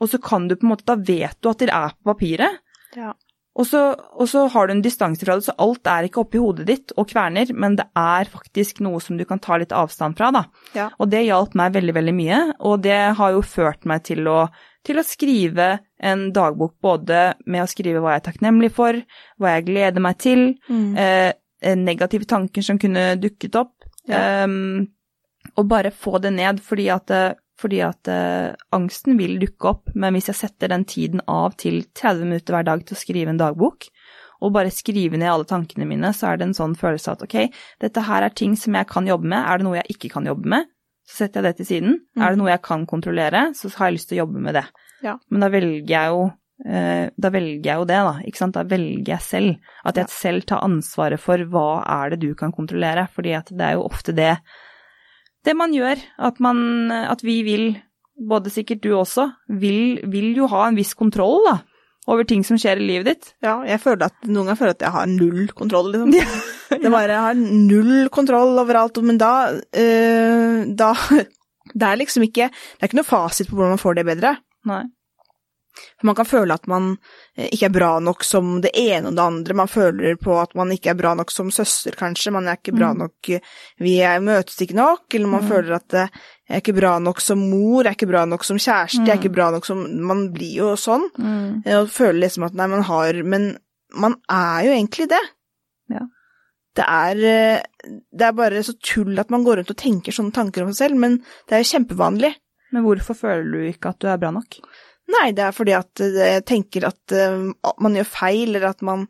[0.00, 2.58] Og så kan du på en måte Da vet du at det er på papiret.
[2.96, 3.12] Ja.
[3.56, 6.38] Og så, og så har du en distanse fra det, så alt er ikke oppi
[6.38, 10.16] hodet ditt og kverner, men det er faktisk noe som du kan ta litt avstand
[10.16, 10.44] fra, da.
[10.72, 10.88] Ja.
[11.00, 14.48] Og det hjalp meg veldig, veldig mye, og det har jo ført meg til å,
[14.86, 19.02] til å skrive en dagbok både med å skrive hva jeg er takknemlig for,
[19.42, 20.96] hva jeg gleder meg til, Mm.
[20.96, 23.76] eh, negative tanker som kunne dukket opp,
[24.08, 24.44] Ja.
[24.44, 24.88] Um,
[25.56, 29.92] og bare få det ned, fordi at, eh, fordi at uh, angsten vil dukke opp,
[29.94, 33.32] men hvis jeg setter den tiden av til 30 minutter hver dag til å skrive
[33.32, 33.88] en dagbok,
[34.40, 37.36] og bare skrive ned alle tankene mine, så er det en sånn følelse at ok,
[37.84, 40.28] dette her er ting som jeg kan jobbe med, er det noe jeg ikke kan
[40.28, 40.70] jobbe med,
[41.08, 41.98] så setter jeg det til siden.
[42.16, 42.22] Mm.
[42.22, 44.66] Er det noe jeg kan kontrollere, så har jeg lyst til å jobbe med det.
[45.04, 45.16] Ja.
[45.28, 48.16] Men da velger jeg jo eh, da velger jeg jo det, da.
[48.28, 48.56] Ikke sant?
[48.56, 49.70] Da velger jeg selv.
[49.88, 53.06] At jeg selv tar ansvaret for hva er det du kan kontrollere.
[53.14, 54.34] Fordi at det er jo ofte det
[55.46, 56.00] det man gjør.
[56.18, 57.66] At man At vi vil,
[58.28, 61.60] både sikkert du også, vil, vil jo ha en viss kontroll, da.
[62.10, 63.32] Over ting som skjer i livet ditt.
[63.44, 66.14] Ja, jeg føler at noen ganger føler jeg at jeg har null kontroll, liksom.
[66.82, 70.94] det bare, jeg har null kontroll overalt, men da, øh, da
[71.70, 74.32] Det er liksom ikke Det er ikke noe fasit på hvordan man får det bedre.
[74.66, 74.80] Nei.
[76.02, 76.98] Man kan føle at man
[77.36, 79.54] eh, ikke er bra nok som det ene og det andre.
[79.54, 82.32] Man føler på at man ikke er bra nok som søster, kanskje.
[82.32, 82.98] Man er ikke bra Mm.
[82.98, 83.40] nok eh,
[83.78, 85.04] Vi er møtes ikke nok.
[85.14, 85.48] Eller man Mm.
[85.48, 86.08] føler at eh,
[86.48, 89.08] jeg er ikke bra nok som mor, jeg er ikke bra nok som kjæreste, jeg
[89.08, 89.24] er Mm.
[89.24, 91.08] ikke bra nok som Man blir jo sånn.
[91.18, 91.66] Mm.
[91.66, 93.58] Og føler liksom at nei, man har Men
[93.94, 95.22] man er jo egentlig det.
[95.90, 96.06] Ja.
[96.76, 97.62] Det er,
[98.14, 100.86] det er bare så tull at man går rundt og tenker sånne tanker om seg
[100.90, 101.16] selv, men
[101.48, 102.34] det er jo kjempevanlig.
[102.72, 104.60] Men hvorfor føler du ikke at du er bra nok?
[105.10, 107.38] Nei, det er fordi at eh, jeg tenker at eh,
[107.82, 109.06] man gjør feil, eller at man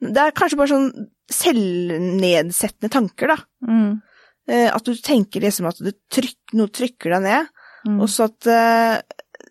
[0.00, 0.90] Det er kanskje bare sånn
[1.30, 3.36] selvnedsettende tanker, da.
[3.68, 4.00] Mm.
[4.48, 7.50] Eh, At du tenker liksom at det tryk, noe trykker deg ned,
[7.86, 8.00] Mm.
[8.02, 8.46] og så at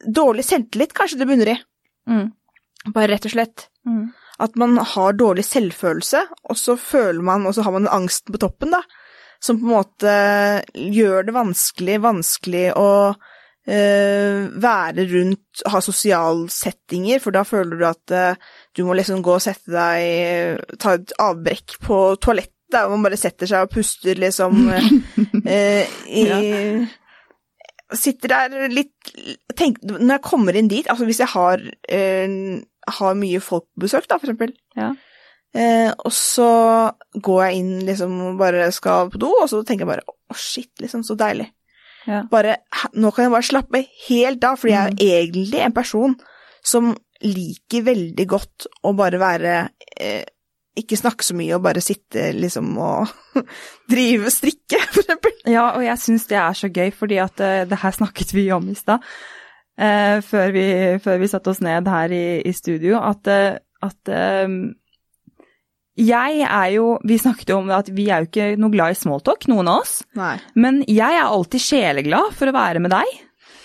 [0.06, 1.56] Dårlig selvtillit kanskje det bunner i,
[2.08, 2.28] Mm.
[2.94, 3.68] bare rett og slett.
[3.88, 4.14] Mm.
[4.40, 8.32] At man har dårlig selvfølelse, og så føler man, og så har man den angsten
[8.32, 8.82] på toppen, da.
[9.42, 10.14] Som på en måte
[10.76, 13.16] gjør det vanskelig, vanskelig å
[13.70, 19.44] være rundt, ha sosialsettinger, for da føler du at eh, du må liksom gå og
[19.44, 24.68] sette deg, ta et avbrekk på toalettet, og man bare setter seg og puster liksom
[25.46, 25.86] eh,
[26.22, 26.26] i
[27.90, 29.08] Sitter der litt
[29.58, 32.36] tenk, Når jeg kommer inn dit, altså hvis jeg har, eh,
[33.00, 34.92] har mye folk på besøk, da, for eksempel, Ja.
[35.58, 36.50] Eh, og så
[37.18, 40.38] går jeg inn liksom og bare skal på do, og så tenker jeg bare å
[40.38, 41.48] shit, liksom, så deilig.
[42.08, 42.24] Ja.
[42.32, 42.62] Bare,
[42.96, 46.16] nå kan jeg bare slappe helt av, fordi jeg er egentlig en person
[46.66, 46.94] som
[47.26, 49.56] liker veldig godt å bare være
[50.00, 50.24] eh,
[50.80, 53.10] Ikke snakke så mye og bare sitte liksom og
[53.92, 55.36] drive strikke, for eksempel.
[55.50, 58.48] Ja, og jeg syns det er så gøy, fordi at eh, det her snakket vi
[58.56, 59.04] om i stad,
[59.80, 60.68] eh, før, vi,
[61.04, 64.48] før vi satte oss ned her i, i studio, at, eh, at eh,
[66.00, 69.00] jeg er jo Vi snakket jo om at vi er jo ikke noe glad i
[69.00, 70.00] smalltalk, noen av oss.
[70.18, 70.36] Nei.
[70.60, 73.18] Men jeg er alltid sjeleglad for å være med deg.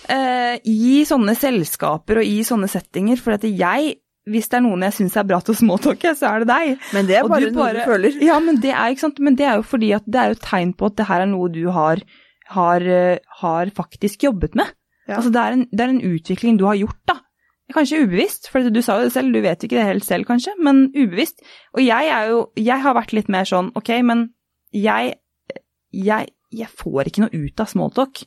[0.05, 3.95] Uh, I sånne selskaper og i sånne settinger, for at jeg
[4.25, 6.85] hvis det er noen jeg syns er bra til å småtalke, så er det deg.
[6.97, 8.15] Men det er bare du noe du føler.
[8.25, 9.21] Ja, men det er, ikke sant?
[9.21, 11.29] Men det er jo fordi at det er jo tegn på at det her er
[11.29, 12.01] noe du har,
[12.55, 14.73] har, eh, har faktisk jobbet med.
[15.05, 15.19] Ja.
[15.19, 17.19] Altså det er, en, det er en utvikling du har gjort, da.
[17.73, 20.53] Kanskje ubevisst, for du sa jo det selv, du vet ikke det helt selv kanskje,
[20.61, 21.41] men ubevisst.
[21.73, 24.27] Og jeg er jo, jeg har vært litt mer sånn, ok, men
[24.75, 25.15] jeg,
[25.89, 28.21] jeg, jeg får ikke noe ut av smalltalk.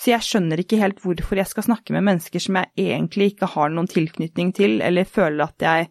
[0.00, 3.50] Så jeg skjønner ikke helt hvorfor jeg skal snakke med mennesker som jeg egentlig ikke
[3.52, 5.90] har noen tilknytning til, eller føler at jeg,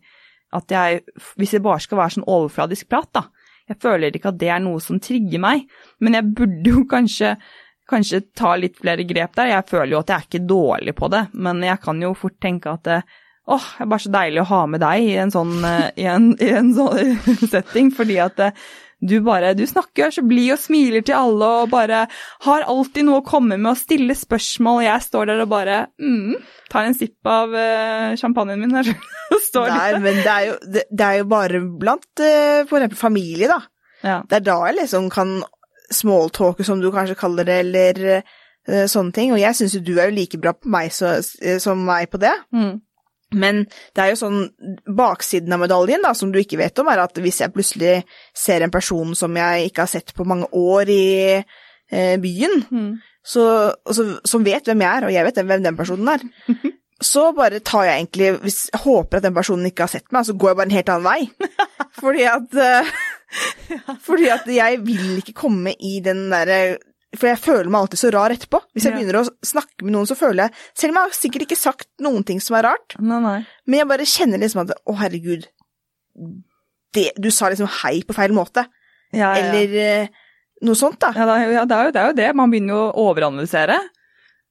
[0.58, 1.04] at jeg
[1.38, 3.28] Hvis det bare skal være sånn overfladisk prat, da.
[3.70, 5.68] Jeg føler ikke at det er noe som trigger meg,
[6.02, 7.36] men jeg burde jo kanskje,
[7.90, 9.54] kanskje ta litt flere grep der.
[9.56, 12.38] Jeg føler jo at jeg er ikke dårlig på det, men jeg kan jo fort
[12.42, 13.00] tenke at det,
[13.50, 16.06] åh, det er bare så deilig å ha med deg i en sånn, eh, i
[16.10, 20.60] en, i en sånn setting, fordi at eh, du bare, du snakker så blid og
[20.60, 22.02] smiler til alle og bare
[22.44, 25.78] har alltid noe å komme med og stille spørsmål, og jeg står der og bare
[26.04, 26.34] mm,
[26.72, 28.92] tar en sipp av uh, champagnen min her.
[29.32, 30.04] og står Nei, litt.
[30.04, 33.62] men det er jo, det, det er jo bare blant uh, for eksempel familie, da.
[34.04, 34.20] Ja.
[34.28, 35.40] Det er da jeg liksom kan
[35.92, 39.34] smalltalke, som du kanskje kaller det, eller uh, sånne ting.
[39.34, 42.10] Og jeg syns jo du er jo like bra på meg så, eh, som meg
[42.12, 42.36] på det.
[42.56, 42.78] Mm.
[43.40, 43.60] Men
[43.94, 44.40] det er jo sånn
[44.98, 48.00] baksiden av medaljen, da, som du ikke vet om, er at hvis jeg plutselig
[48.34, 51.06] ser en person som jeg ikke har sett på mange år i
[51.38, 52.92] uh, byen, Mm.
[53.26, 53.44] så,
[53.94, 56.26] så, som vet hvem jeg er, og jeg vet hvem den personen er,
[57.02, 60.26] så bare tar jeg egentlig Hvis jeg håper at den personen ikke har sett meg,
[60.28, 61.50] så går jeg bare en helt annen vei.
[62.02, 62.92] Fordi at eh,
[64.08, 66.78] Fordi at jeg vil ikke komme i den derre
[67.16, 68.60] For jeg føler meg alltid så rar etterpå.
[68.74, 71.46] Hvis jeg begynner å snakke med noen, så føler jeg Selv om jeg har sikkert
[71.48, 73.38] ikke sagt noen ting som er rart, Nei, nei.
[73.66, 75.48] men jeg bare kjenner liksom at Å, herregud.
[76.96, 78.66] Det, du sa liksom hei på feil måte.
[79.14, 79.40] Ja, ja.
[79.40, 80.26] Eller eh,
[80.66, 81.14] noe sånt, da.
[81.16, 82.30] ja, er det er jo det.
[82.38, 83.78] Man begynner jo å overanalysere.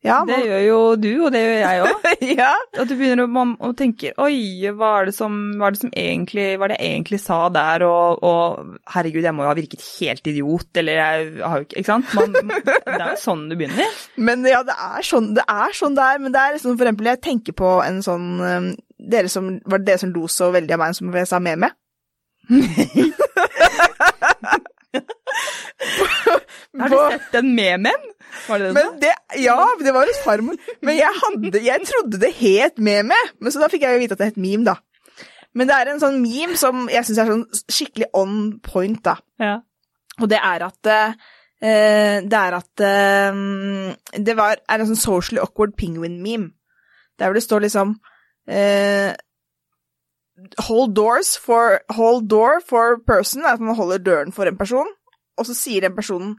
[0.09, 2.09] Ja, Det gjør jo du, og det gjør jeg òg.
[2.41, 2.53] ja.
[2.79, 4.39] At du begynner å, å tenke Oi,
[4.75, 7.41] hva er det som, hva er det som egentlig Hva er det jeg egentlig sa
[7.53, 11.69] der, og, og herregud, jeg må jo ha virket helt idiot, eller jeg har jo
[11.69, 12.15] ikke Ikke sant?
[12.17, 13.97] Man, det er jo sånn du begynner.
[14.29, 16.23] Men ja, det er sånn det er, sånn det er.
[16.23, 19.83] Men det er liksom, for eksempel, jeg tenker på en sånn um, dere som, Var
[19.83, 21.77] det dere som lo så veldig av meg som jeg sa med meg?
[26.79, 26.81] Nei.
[26.81, 28.07] Har du sett den memen?
[28.49, 28.75] Var det det?
[28.75, 30.59] Men det, ja, det var hos farmor.
[30.85, 34.19] Men jeg, hadde, jeg trodde det het meme, men så da fikk jeg jo vite
[34.19, 34.79] at det het meme, da.
[35.57, 39.17] Men det er en sånn meme som jeg syns er sånn skikkelig on point, da.
[39.43, 39.57] Ja.
[40.19, 41.15] Og det er at eh,
[42.27, 43.39] Det er at eh,
[44.27, 46.53] Det var, er en sånn socially awkward penguin-meme.
[47.19, 47.97] Der hvor det står liksom
[48.51, 49.15] eh,
[50.69, 54.87] Hold doors for Hold door for person, at man holder døren for en person,
[55.39, 56.37] og så sier den personen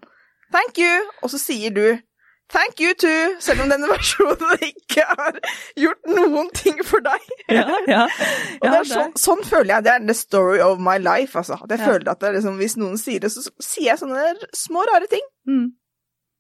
[0.54, 1.84] thank you, og så sier du
[2.50, 5.38] thank you too, selv om denne versjonen ikke har
[5.78, 7.28] gjort noen ting for deg.
[7.54, 8.06] Ja, ja.
[8.66, 11.60] Er sånn, sånn føler jeg det er the story of my life, altså.
[11.64, 11.90] At jeg Ja.
[11.92, 15.26] føler at det liksom, hvis noen sier det, så sier jeg sånne små, rare ting.
[15.50, 15.68] Mm.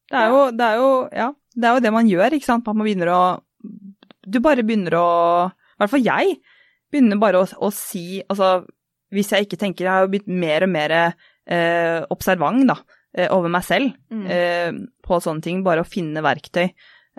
[0.10, 2.66] Det er jo, det er jo, ja, det er jo det man gjør, ikke sant?
[2.66, 3.22] Man begynner å
[4.30, 5.08] Du bare begynner å
[5.50, 6.38] I hvert fall jeg
[6.92, 8.64] begynner bare å, å si Altså,
[9.14, 12.76] hvis jeg ikke tenker Jeg har jo blitt mer og mer eh, observant, da,
[13.34, 14.26] over meg selv Mm.
[14.30, 14.72] eh,
[15.06, 15.64] på sånne ting.
[15.64, 16.70] Bare å finne verktøy.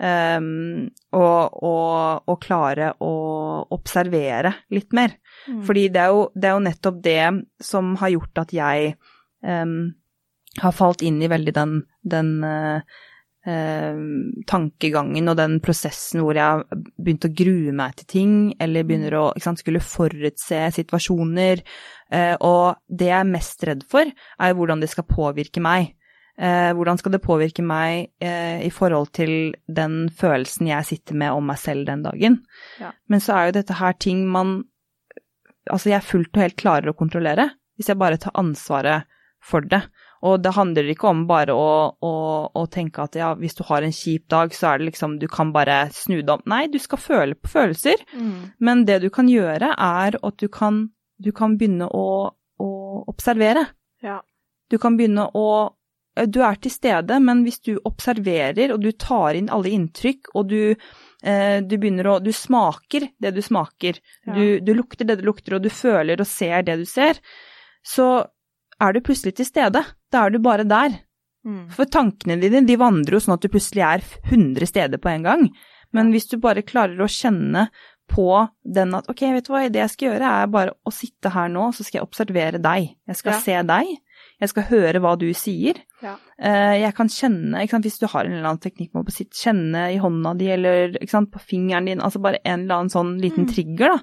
[0.01, 3.09] Um, og, og, og klare å
[3.75, 5.11] observere litt mer.
[5.45, 5.59] Mm.
[5.67, 8.95] Fordi det er, jo, det er jo nettopp det som har gjort at jeg
[9.45, 9.93] um,
[10.63, 12.31] har falt inn i veldig den, den
[13.47, 14.01] eh,
[14.49, 19.17] tankegangen og den prosessen hvor jeg har begynt å grue meg til ting, eller begynner
[19.19, 21.63] å sant, skulle forutse situasjoner.
[22.11, 25.93] Eh, og det jeg er mest redd for, er hvordan det skal påvirke meg.
[26.41, 31.35] Eh, hvordan skal det påvirke meg eh, i forhold til den følelsen jeg sitter med
[31.35, 32.41] om meg selv den dagen?
[32.81, 32.93] Ja.
[33.11, 34.61] Men så er jo dette her ting man
[35.69, 39.09] altså jeg fullt og helt klarer å kontrollere, hvis jeg bare tar ansvaret
[39.43, 39.83] for det.
[40.23, 42.11] Og det handler ikke om bare å, å,
[42.53, 45.27] å tenke at ja, hvis du har en kjip dag, så er det liksom du
[45.27, 46.41] kan bare snu det om.
[46.45, 48.51] Nei, du skal føle på følelser, Mm.
[48.59, 52.05] men det du kan gjøre, er at du kan, du kan begynne å,
[52.61, 52.69] å
[53.09, 53.65] observere.
[54.03, 54.19] Ja.
[54.69, 55.47] Du kan begynne å
[56.27, 60.49] Du er til stede, men hvis du observerer, og du tar inn alle inntrykk, og
[60.49, 60.75] du,
[61.23, 63.95] eh, du begynner å Du smaker det du smaker,
[64.27, 64.33] Ja.
[64.35, 67.15] du, du lukter det du lukter, og du føler og ser det du ser,
[67.81, 68.27] så
[68.81, 69.83] er du plutselig til stede.
[70.11, 70.97] Da er du bare der.
[71.45, 71.69] Mm.
[71.73, 75.23] For tankene dine de vandrer jo sånn at du plutselig er 100 steder på en
[75.25, 75.47] gang.
[75.93, 77.67] Men hvis du bare klarer å kjenne
[78.11, 78.27] på
[78.67, 81.49] den at ok, vet du hva, det jeg skal gjøre er bare å sitte her
[81.51, 82.89] nå, så skal jeg observere deg.
[83.07, 83.39] Jeg skal Ja.
[83.39, 83.97] se deg.
[84.41, 85.77] Jeg skal høre hva du sier.
[86.01, 86.15] Ja.
[86.39, 89.37] Eh, Jeg kan kjenne, sant, hvis du har en eller annen teknikk med å sitte,
[89.37, 93.19] kjenne i hånda di eller sant, på fingeren din, altså bare en eller annen sånn
[93.21, 93.53] liten Mm.
[93.53, 93.99] trigger, da.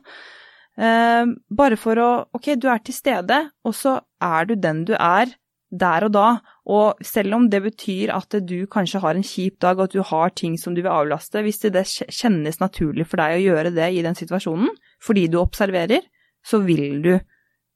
[0.78, 4.94] Eh, Bare for å Ok, du er til stede, og så er du den du
[4.94, 5.34] er
[5.68, 6.28] der og da.
[6.68, 10.02] Og selv om det betyr at du kanskje har en kjip dag, og at du
[10.02, 13.90] har ting som du vil avlaste, hvis det kjennes naturlig for deg å gjøre det
[13.92, 14.70] i den situasjonen,
[15.04, 16.06] fordi du observerer,
[16.44, 17.14] så vil du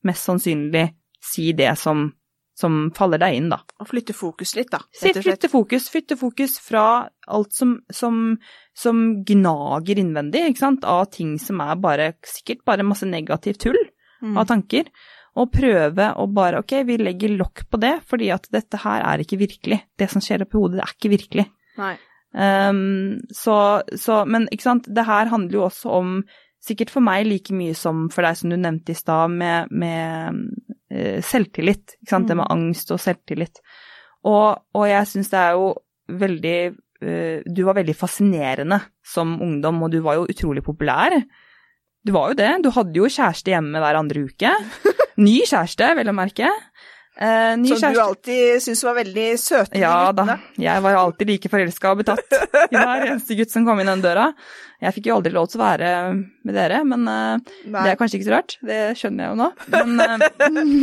[0.07, 0.89] mest sannsynlig
[1.23, 2.09] si det som,
[2.59, 3.61] som faller deg inn, da.
[3.81, 4.79] Og flytte fokus litt, da.
[4.93, 5.25] Sitt Rett og slett.
[5.41, 6.85] flytte fokus, flytte fokus fra
[7.29, 8.37] alt som, som,
[8.77, 13.81] som gnager innvendig, ikke sant, av ting som er bare, sikkert bare masse negativt tull
[14.23, 14.37] Mm.
[14.39, 14.87] av tanker,
[15.35, 19.19] og prøve å bare, ok, vi legger lokk på det, fordi at dette her er
[19.25, 19.81] ikke virkelig.
[19.99, 21.45] Det som skjer oppi hodet, det er ikke virkelig.
[21.81, 21.97] Nei.
[22.33, 26.13] Um, så, så, men ikke sant, det her handler jo også om,
[26.63, 30.43] sikkert for meg like mye som for deg som du nevnte i stad, med, med
[30.95, 33.63] uh, selvtillit, ikke sant, det med angst og selvtillit.
[34.29, 35.73] Og, og jeg syns det er jo
[36.23, 41.19] veldig uh, Du var veldig fascinerende som ungdom, og du var jo utrolig populær.
[42.03, 42.53] Du var jo det.
[42.65, 44.55] Du hadde jo kjæreste hjemme hver andre uke.
[45.23, 46.49] Ny kjæreste, vel å merke.
[47.13, 51.51] Eh, Som du alltid syntes var veldig søte, Ja da, jeg var jo alltid like
[51.53, 54.31] forelska og betatt i hver eneste gutt som kom inn den døra.
[54.83, 58.19] Jeg fikk jo aldri lov til å være med dere, men eh, det er kanskje
[58.19, 58.57] ikke så rart.
[58.65, 59.51] Det skjønner jeg jo nå.
[59.77, 60.25] Men, eh,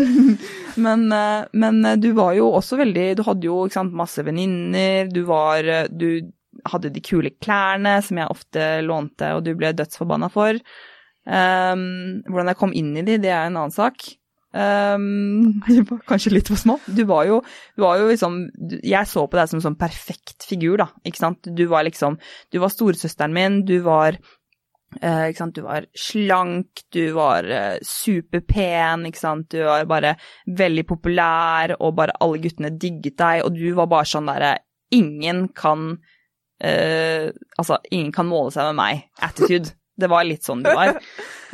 [0.85, 5.09] men, eh, men eh, du var jo også veldig Du hadde jo sant, masse venninner,
[5.11, 6.29] du var eh, Du
[6.69, 10.57] hadde de kule klærne som jeg ofte lånte, og du ble dødsforbanna for.
[11.29, 14.01] Um, hvordan jeg kom inn i de, det er en annen sak.
[14.59, 16.79] Um, var kanskje litt for små.
[16.89, 17.35] Du var jo,
[17.77, 20.87] du var jo liksom du- Jeg så på deg som en sånn perfekt figur, da.
[21.05, 21.45] Ikke sant.
[21.53, 22.17] Du var liksom
[22.49, 25.53] Du var storesøsteren min, du var uh, ikke sant?
[25.53, 29.51] Du var slank, du var uh, superpen, ikke sant.
[29.53, 30.15] Du var bare
[30.47, 34.55] veldig populær, og bare alle guttene digget deg, og du var bare sånn derre
[34.97, 39.05] Ingen kan uh, Altså, ingen kan måle seg med meg.
[39.21, 39.75] Attitude.
[39.99, 40.97] Det var litt sånn du var.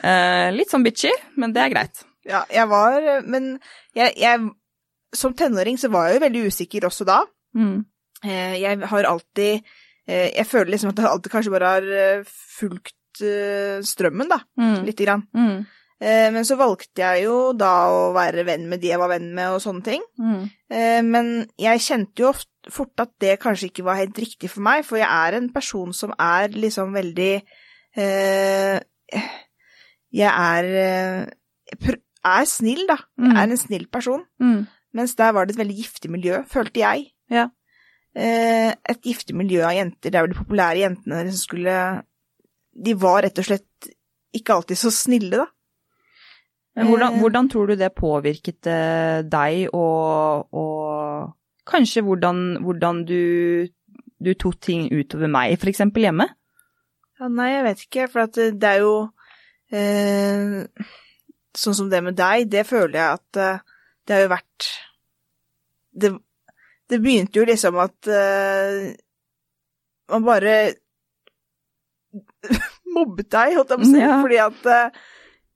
[0.05, 2.01] Eh, litt sånn bitchy, men det er greit.
[2.25, 3.59] Ja, jeg var Men
[3.93, 4.39] jeg, jeg
[5.13, 7.19] Som tenåring så var jeg jo veldig usikker også da.
[7.55, 7.85] Mm.
[8.23, 9.61] Eh, Jeg har alltid
[10.07, 14.41] eh, Jeg føler liksom at jeg alltid kanskje bare har eh, fulgt strømmen, da.
[14.59, 14.83] Mm.
[14.83, 15.21] Lite grann.
[15.31, 15.61] Mm.
[16.35, 19.53] Men så valgte jeg jo da å være venn med de jeg var venn med,
[19.55, 20.03] og sånne ting.
[20.19, 20.41] Mm.
[21.07, 22.33] Men jeg kjente jo
[22.67, 25.95] fort at det kanskje ikke var helt riktig for meg, for jeg er en person
[25.95, 27.31] som er liksom veldig
[30.19, 31.31] Jeg er
[32.25, 32.97] er snill, da.
[33.17, 33.37] Jeg Mm.
[33.37, 34.23] er en snill person.
[34.41, 34.67] Mm.
[34.93, 37.11] Mens der var det et veldig giftig miljø, følte jeg.
[37.29, 37.49] Ja.
[38.15, 42.03] Eh, et giftig miljø av jenter, Det er vel de populære jentene som skulle
[42.83, 43.89] De var rett og slett
[44.35, 45.45] ikke alltid så snille, da.
[46.75, 47.19] Men hvordan, Eh.
[47.21, 51.33] hvordan tror du det påvirket eh, deg, og, og
[51.65, 53.67] kanskje hvordan, hvordan du,
[54.21, 56.27] du tok ting utover meg, for eksempel hjemme?
[57.19, 59.09] Ja, nei, jeg vet ikke, for det er jo
[59.71, 60.67] eh,
[61.55, 63.59] Sånn som det med deg, det føler jeg at eh,
[64.05, 64.65] det har jo vært
[65.95, 66.09] Det,
[66.91, 68.89] det begynte jo liksom at uh,
[70.11, 70.55] man bare
[72.95, 74.17] mobbet deg, holdt jeg på å si, Ja.
[74.21, 74.99] fordi at uh,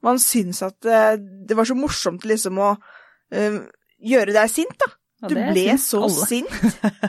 [0.07, 2.71] man syns at uh, det var så morsomt liksom å
[3.29, 4.87] gjøre deg sint, da.
[5.29, 6.49] Du ble så sint.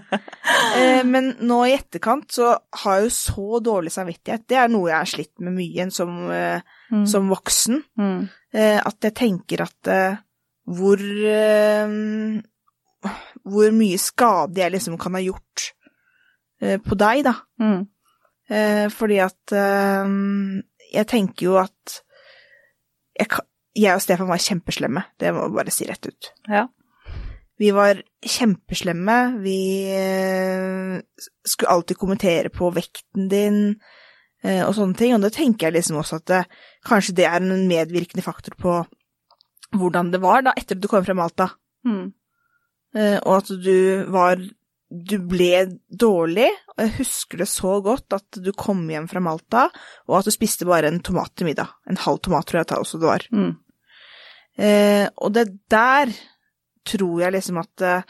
[0.77, 4.47] Eh, men nå i etterkant så har jeg jo så dårlig samvittighet.
[4.49, 7.07] Det er noe jeg har slitt med mye som, eh, mm.
[7.11, 7.83] som voksen.
[7.99, 8.21] mm.
[8.51, 9.91] Eh, at jeg tenker at
[10.67, 10.99] hvor
[13.51, 15.71] Hvor mye skade jeg liksom kan ha gjort
[16.61, 17.33] på deg, da.
[17.63, 17.87] Mm.
[18.93, 19.55] Fordi at
[20.93, 22.03] Jeg tenker jo at
[23.17, 23.31] jeg,
[23.79, 25.05] jeg og Stefan var kjempeslemme.
[25.17, 26.33] Det må jeg bare si rett ut.
[26.51, 26.67] Ja.
[27.61, 29.17] Vi var kjempeslemme.
[29.45, 29.61] Vi
[29.93, 31.01] eh,
[31.45, 33.59] skulle alltid kommentere på vekten din
[34.43, 35.13] eh, og sånne ting.
[35.17, 36.41] Og da tenker jeg liksom også at det,
[36.89, 38.79] kanskje det er en medvirkende faktor på
[39.77, 41.51] hvordan det var da etter at du kom fra Malta.
[41.85, 42.09] Mm.
[42.97, 44.41] Eh, og at du var
[44.91, 49.69] Du ble dårlig, og jeg husker det så godt at du kom hjem fra Malta,
[50.09, 51.77] og at du spiste bare en tomat til middag.
[51.87, 53.27] En halv tomat, tror jeg også det var.
[53.31, 53.53] Mm.
[54.59, 56.11] Eh, og det der
[56.85, 58.03] tror jeg liksom at eh,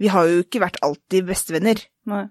[0.00, 2.28] Vi har jo ikke vært alltid bestevenner, Nei,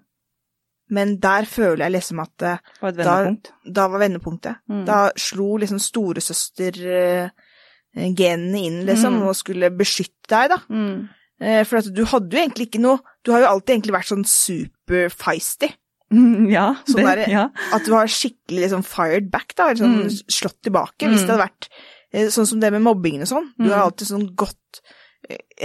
[0.89, 3.51] men der føler jeg liksom at eh, det var et Da- vendepunkt.
[3.73, 4.55] da var vendepunktet.
[4.71, 4.85] Mm.
[4.85, 9.27] Da slo liksom storesøster-genene inn, liksom, Mm.
[9.27, 10.57] og skulle beskytte deg, da.
[10.69, 11.09] Mm.
[11.41, 14.07] Eh, for at du hadde jo egentlig ikke noe Du har jo alltid egentlig vært
[14.07, 15.67] sånn super feisty.
[16.13, 17.49] Mm, ja, Sånn det, der- ja.
[17.73, 19.63] At du har skikkelig liksom fired back, da.
[19.69, 20.09] Eller sånn Mm.
[20.31, 20.99] slått tilbake.
[21.09, 21.27] Hvis Mm.
[21.27, 21.67] det hadde vært
[22.13, 23.51] eh, sånn som det med mobbingen og sånn.
[23.57, 23.71] Du Mm.
[23.73, 24.81] har alltid sånn eh,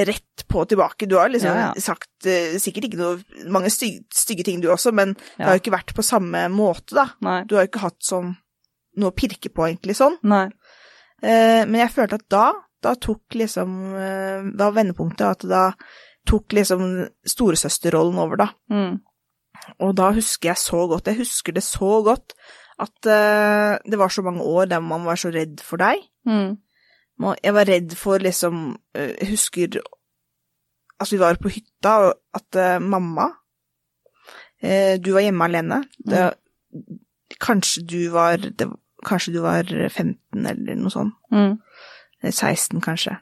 [0.09, 1.07] rett på tilbake.
[1.07, 1.81] Du har liksom Ja, ja.
[1.81, 5.63] sagt uh, sikkert ikke noe mange stygge, stygge ting du også, men det har jo
[5.63, 7.07] ikke vært på samme måte, da.
[7.25, 7.43] Nei.
[7.47, 8.35] Du har jo ikke hatt sånn
[9.01, 10.19] noe å pirke på, egentlig, sånn.
[11.23, 12.47] Eh, men jeg følte at da,
[12.83, 15.63] da tok liksom uh, Da var vendepunktet at da
[16.29, 16.83] tok liksom
[17.27, 18.49] storesøsterrollen over, da.
[18.71, 19.01] Mm.
[19.83, 22.35] Og da husker jeg så godt, jeg husker det så godt,
[22.83, 26.03] at eh, det var så mange år der man var så redd for deg.
[26.27, 26.57] Mm.
[27.23, 29.81] Jeg var redd for liksom eh, Jeg husker
[31.03, 33.29] Altså, vi var på hytta, og at eh, mamma
[34.63, 35.83] eh, Du var hjemme alene.
[35.99, 36.31] Det,
[37.43, 38.69] Kanskje du var det,
[39.07, 41.17] Kanskje du var 15 eller noe sånt.
[41.35, 41.59] Mm.
[42.23, 43.17] Eh, 16, kanskje.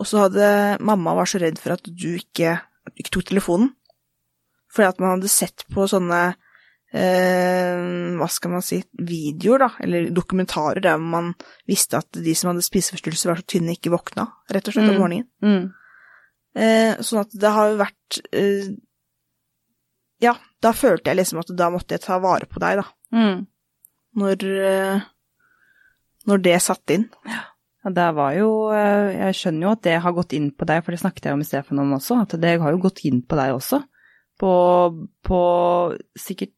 [0.00, 2.56] Og så hadde mamma var så redd for at du ikke,
[2.96, 3.74] ikke tok telefonen.
[4.72, 6.32] Fordi at man hadde sett på sånne
[6.92, 11.32] eh, hva skal man si, videoer, da, eller dokumentarer der man
[11.68, 14.96] visste at de som hadde spiseforstyrrelser var så tynne, ikke våkna, rett og slett, om
[14.96, 15.00] Mm.
[15.00, 15.28] morgenen.
[15.42, 15.72] Mm.
[16.54, 18.74] Eh, sånn at det har jo vært eh,
[20.20, 22.84] Ja, da følte jeg liksom at da måtte jeg ta vare på deg, da.
[23.16, 23.46] Mm.
[24.20, 25.00] Når, eh,
[26.28, 27.08] når det satte inn.
[27.82, 30.84] Ja, det var jo eh, Jeg skjønner jo at det har gått inn på deg,
[30.84, 33.34] for det snakket jeg med Stefan om også, at det har jo gått inn på
[33.40, 33.80] deg også.
[34.38, 34.52] På,
[35.24, 35.40] på
[36.18, 36.52] sikkert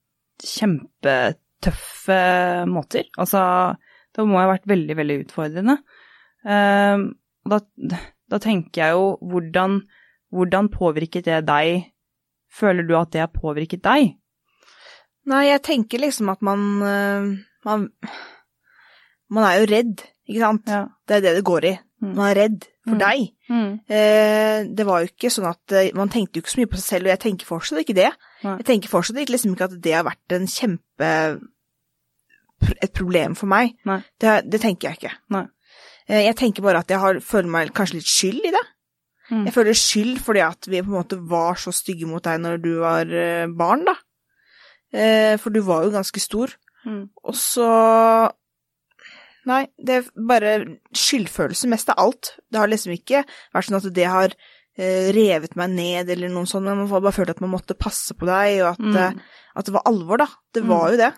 [0.45, 2.19] kjempetøffe
[2.71, 3.09] måter.
[3.21, 3.43] Altså,
[4.15, 5.79] det må ha vært veldig, veldig utfordrende.
[6.45, 7.07] Eh,
[7.51, 7.61] da,
[8.31, 9.81] da tenker jeg jo, hvordan,
[10.35, 11.89] hvordan påvirket det deg?
[12.55, 14.15] Føler du at det har påvirket deg?
[15.31, 17.29] Nei, jeg tenker liksom at man eh,
[17.65, 17.87] Man,
[19.33, 20.67] man er jo redd, ikke sant?
[20.69, 20.83] Ja.
[21.09, 21.71] Det er det det går i.
[22.15, 22.99] Man er redd for Mm.
[23.01, 23.23] deg.
[23.49, 23.81] Mm.
[23.89, 26.77] Eh, det var jo ikke sånn at eh, Man tenkte jo ikke så mye på
[26.81, 28.11] seg selv, og jeg tenker fortsatt ikke det.
[28.45, 31.11] Jeg tenker fortsatt ikke, liksom ikke at det har vært en kjempe
[32.83, 33.75] Et problem for meg.
[34.21, 35.15] Det, det tenker jeg ikke.
[35.35, 35.47] Nei.
[36.09, 38.63] Eh, jeg tenker bare at jeg har, føler meg kanskje litt skyld i det.
[39.31, 39.45] Mm.
[39.49, 42.59] Jeg føler skyld fordi at vi på en måte var så stygge mot deg når
[42.63, 43.05] du var
[43.57, 43.95] barn, da.
[44.95, 46.53] Eh, for du var jo ganske stor.
[46.87, 47.09] Mm.
[47.25, 47.69] Og så
[49.47, 50.53] Nei, det er bare
[50.97, 52.35] skyldfølelse mest av alt.
[52.51, 53.25] Det har liksom ikke
[53.55, 54.35] vært sånn at det har
[54.79, 57.77] eh, revet meg ned eller noe sånt, men man har bare følt at man måtte
[57.79, 58.97] passe på deg, og at, Mm.
[58.97, 59.13] eh,
[59.57, 60.27] at det var alvor, da.
[60.53, 60.69] Det Mm.
[60.69, 61.13] var jo det.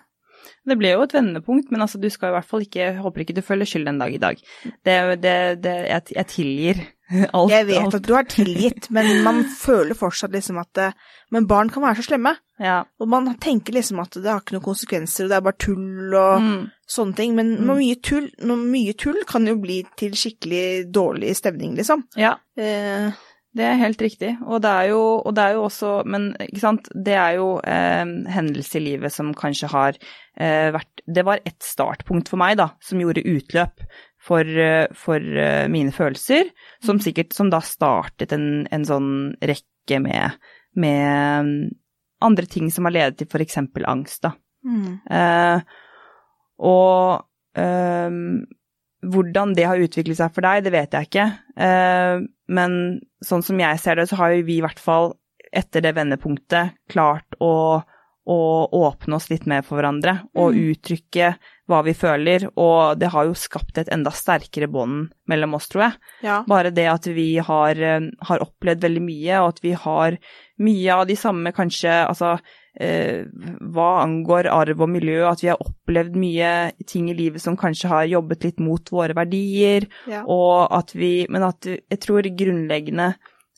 [0.67, 3.33] Det ble jo et vendepunkt, men altså, du skal i hvert fall ikke håper ikke
[3.35, 4.37] du føler skyld en dag i dag.
[4.85, 6.87] Det, det, det jeg, jeg tilgir
[7.37, 7.51] alt.
[7.53, 7.95] Jeg vet alt.
[7.99, 10.89] at du har tilgitt, men man føler fortsatt liksom at det,
[11.31, 12.35] Men barn kan være så slemme.
[12.59, 12.83] Ja.
[12.99, 16.13] Og man tenker liksom at det har ikke noen konsekvenser, og det er bare tull
[16.15, 16.69] og Mm.
[16.87, 17.35] sånne ting.
[17.35, 17.71] Men mm.
[17.75, 22.05] mye tull, mye tull kan jo bli til skikkelig dårlig stemning, liksom.
[22.15, 22.35] ja.
[22.57, 23.11] Eh,
[23.57, 26.59] Det er helt riktig, og det er jo, og det er jo også Men ikke
[26.61, 29.95] sant, det er jo eh, hendelser i livet som kanskje har
[30.37, 33.81] eh, vært Det var et startpunkt for meg, da, som gjorde utløp
[34.27, 36.51] for, eh, for eh, mine følelser,
[36.83, 39.09] som sikkert Som da startet en, en sånn
[39.39, 40.37] rekke med,
[40.75, 41.57] med mm,
[42.27, 43.59] andre ting som har ledet til f.eks.
[43.87, 44.33] angst, da.
[44.67, 44.93] mm.
[45.17, 45.83] Eh,
[46.57, 48.15] og eh,
[49.07, 51.27] hvordan det har utviklet seg for deg, det vet jeg ikke.
[51.67, 52.25] Eh,
[52.57, 52.73] men
[53.23, 55.13] sånn som jeg ser det, så har jo vi i hvert fall
[55.53, 57.79] etter det vendepunktet klart å,
[58.27, 60.73] å åpne oss litt mer for hverandre og Mm.
[60.73, 61.29] uttrykke
[61.67, 62.49] hva vi føler.
[62.57, 65.93] Og det har jo skapt et enda sterkere bånd mellom oss, tror jeg.
[66.23, 66.43] Ja.
[66.47, 70.17] Bare det at vi har, eh, har opplevd veldig mye, og at vi har
[70.59, 72.39] mye av de samme kanskje Altså
[72.79, 73.23] eh,
[73.73, 77.89] hva angår arv og miljø, at vi har opplevd mye ting i livet som kanskje
[77.89, 80.23] har jobbet litt mot våre verdier, ja.
[80.27, 83.15] og at vi Men at jeg tror grunnleggende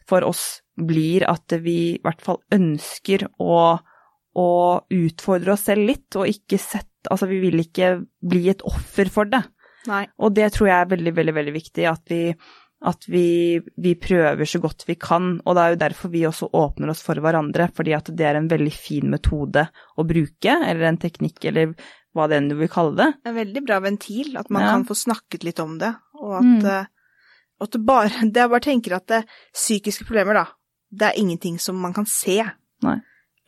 [0.08, 3.80] for oss blir at vi i hvert fall ønsker å,
[4.36, 7.94] å utfordre oss selv litt, og ikke sette Altså, vi vil ikke
[8.28, 9.40] bli et offer for det.
[9.88, 10.02] Nei.
[10.20, 12.34] Og det tror jeg er veldig, veldig, veldig viktig, at vi,
[12.84, 13.22] at vi,
[13.80, 15.30] vi prøver så godt vi kan.
[15.48, 18.36] Og det er jo derfor vi også åpner oss for hverandre, fordi at det er
[18.36, 19.64] en veldig fin metode
[19.96, 21.72] å bruke, eller en teknikk, eller
[22.14, 23.08] hva det enn du vil kalle det.
[23.32, 24.72] En veldig bra ventil, at man Ja.
[24.76, 26.66] kan få snakket litt om det, og at, Mm.
[26.66, 26.86] eh,
[27.62, 29.24] at det bare Det jeg bare tenker at det,
[29.56, 30.46] psykiske problemer, da,
[30.92, 32.44] det er ingenting som man kan se.
[32.84, 33.00] Nei.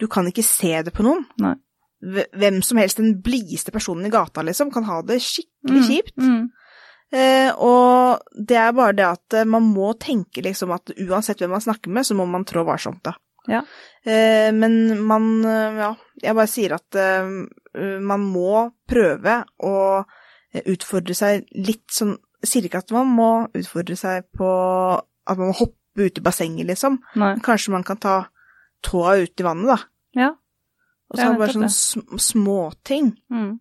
[0.02, 1.28] Du kan ikke se det på noen.
[1.44, 1.54] Nei.
[2.02, 6.18] Hvem som helst, den blideste personen i gata, liksom, kan ha det skikkelig Mm, kjipt.
[6.18, 6.50] Mm,
[7.12, 11.52] Eh, og det er bare det at eh, man må tenke liksom at uansett hvem
[11.52, 13.12] man snakker med, så må man trå varsomt, da.
[13.52, 13.60] Ja.
[14.08, 15.90] Eh, men man eh, Ja,
[16.24, 17.28] jeg bare sier at eh,
[18.00, 19.74] man må prøve å
[20.54, 22.16] eh, utfordre seg litt sånn
[22.48, 23.28] sier ikke at man må
[23.60, 24.48] utfordre seg på
[24.96, 26.96] at man må hoppe ut i bassenget, liksom.
[27.20, 27.34] nei.
[27.44, 28.16] Kanskje man kan ta
[28.86, 29.80] tåa ut i vannet, da.
[30.22, 30.30] Ja.
[31.12, 33.12] Og så er det bare sånne sm småting.
[33.32, 33.60] Mm.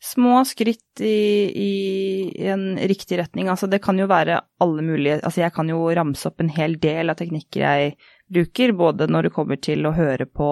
[0.00, 3.50] Små skritt i, i en riktig retning.
[3.52, 6.78] Altså, det kan jo være alle mulige Altså, jeg kan jo ramse opp en hel
[6.80, 7.94] del av teknikker jeg
[8.32, 10.48] bruker, både når det kommer til å høre på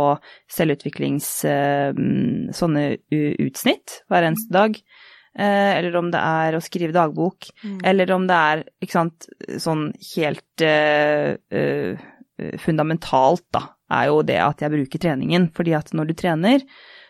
[0.53, 1.93] selvutviklings eh,
[2.59, 4.77] sånne utsnitt hver eneste dag,
[5.39, 7.81] eh, eller om det er å skrive dagbok, Mm.
[7.85, 9.29] eller om det er, ikke sant,
[9.63, 11.97] sånn helt uh,
[12.63, 15.49] fundamentalt, da, er jo det at jeg bruker treningen.
[15.55, 16.65] Fordi at når du trener,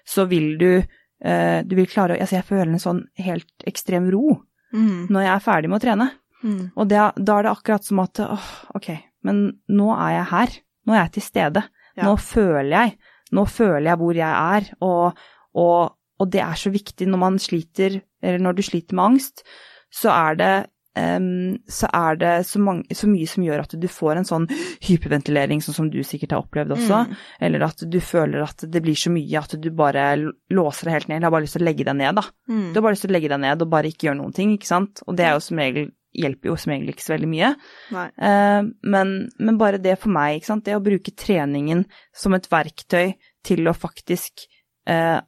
[0.06, 4.10] så vil du eh, Du vil klare å Altså, jeg føler en sånn helt ekstrem
[4.14, 5.06] ro Mm.
[5.08, 6.06] når jeg er ferdig med å trene.
[6.44, 6.64] Mm.
[6.76, 8.88] Og det, da er det akkurat som at åh, ok,
[9.24, 9.38] men
[9.72, 10.56] nå er jeg her.
[10.86, 11.62] Nå er jeg til stede.
[11.96, 12.02] Ja.
[12.04, 12.98] Nå føler jeg.
[13.32, 14.68] Nå føler jeg hvor jeg er.
[14.84, 15.16] Og,
[15.56, 19.42] og, og det er så viktig når man sliter, eller når du sliter med angst,
[19.88, 20.52] så er det
[20.98, 24.48] em, så er det så, mange, så mye som gjør at du får en sånn
[24.84, 27.04] hyperventilering, sånn som du sikkert har opplevd også.
[27.06, 27.20] Mm.
[27.48, 30.08] Eller at du føler at det blir så mye at du bare
[30.54, 31.22] låser deg helt ned.
[31.22, 32.26] Du har bare lyst til å legge deg ned, da.
[32.50, 32.66] Mm.
[32.72, 34.56] Du har bare lyst til å legge deg ned og bare ikke gjøre noen ting,
[34.56, 35.04] ikke sant.
[35.06, 37.50] Og det er jo som regel hjelper jo som regel ikke så veldig mye.
[37.92, 40.64] Eh, men, men bare det for meg, ikke sant.
[40.66, 41.84] Det å bruke treningen
[42.16, 43.12] som et verktøy
[43.46, 44.46] til å faktisk
[44.88, 45.18] eh,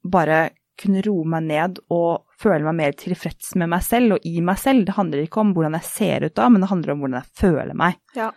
[0.00, 0.40] bare
[0.80, 4.58] kunne roe meg ned og føle meg mer tilfreds med meg selv og i meg
[4.62, 4.86] selv.
[4.88, 7.34] Det handler ikke om hvordan jeg ser ut da, men det handler om hvordan jeg
[7.42, 7.98] føler meg.
[8.16, 8.30] Ja.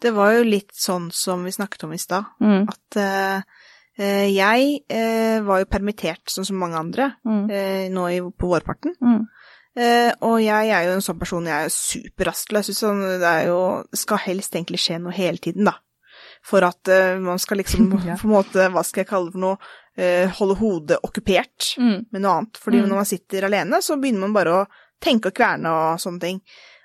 [0.00, 2.68] Det var jo litt sånn som vi snakket om i stad, Mm.
[2.70, 3.40] at eh,
[3.98, 7.50] eh, jeg eh, var jo permittert sånn som mange andre Mm.
[7.50, 8.94] eh, nå i, på vårparten.
[9.02, 9.26] Mm.
[9.78, 12.70] Eh, og jeg er jo en sånn person, jeg er superrastløs.
[12.74, 13.58] Sånn, det er jo
[13.94, 15.74] skal helst egentlig skje noe hele tiden, da.
[16.42, 19.42] For at uh, man skal liksom på en måte, hva skal jeg kalle det for
[19.42, 19.58] noe,
[20.38, 22.06] holde hodet okkupert Mm.
[22.12, 22.56] med noe annet.
[22.62, 22.88] Fordi Mm.
[22.88, 24.66] når man sitter alene, så begynner man bare å
[25.02, 26.40] tenke og kverne og sånne ting.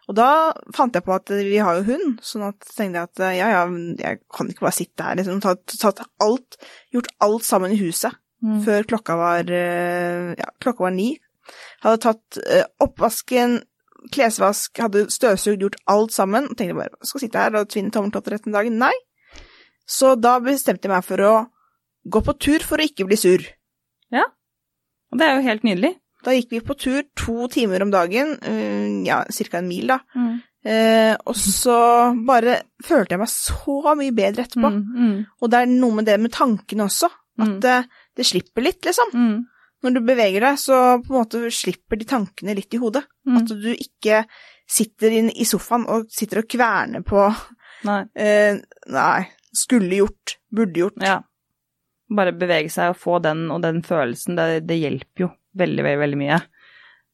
[0.09, 3.19] Og da fant jeg på at vi har jo hund, sånn at tenkte jeg at
[3.21, 3.61] eh, ja, ja,
[3.97, 5.39] jeg kan ikke bare sitte her, liksom.
[5.41, 6.57] Tatt, tatt alt,
[6.93, 8.11] gjort alt sammen i huset
[8.43, 8.65] Mm.
[8.65, 11.17] før klokka var, eh, ja, klokka var ni.
[11.81, 13.61] Hadde tatt eh, oppvasken,
[14.11, 16.49] klesvask, hadde støvsugd, gjort alt sammen.
[16.49, 18.77] Og tenkte bare, skal sitte her og tvinne tommeltotter resten av dagen?
[18.77, 18.91] Nei.
[19.87, 21.47] Så da bestemte jeg meg for å
[22.09, 23.43] gå på tur for å ikke bli sur.
[24.11, 24.23] Ja.
[25.11, 25.93] Og det er jo helt nydelig.
[26.23, 29.99] Da gikk vi på tur to timer om dagen, eh, ja, cirka en mil da.
[30.15, 30.41] Mm.
[30.65, 31.75] Eh, og så
[32.25, 34.69] bare følte jeg meg så mye bedre etterpå.
[34.71, 34.83] Mm.
[34.95, 35.17] Mm.
[35.41, 37.59] Og det er noe med det med tankene også, at Mm.
[37.59, 39.11] det, det slipper litt, liksom.
[39.13, 39.45] Mm.
[39.83, 43.03] når du beveger deg, så på en måte slipper de tankene litt i hodet.
[43.27, 43.37] Mm.
[43.41, 44.21] At du ikke
[44.69, 47.25] sitter inn i sofaen og sitter og kverner på
[47.83, 48.05] Nei.
[48.15, 51.03] eh, Nei, skulle gjort, burde gjort.
[51.03, 51.17] Ja.
[52.11, 56.01] Bare bevege seg og få den og den følelsen, det, det hjelper jo veldig, veldig,
[56.01, 56.39] veldig mye.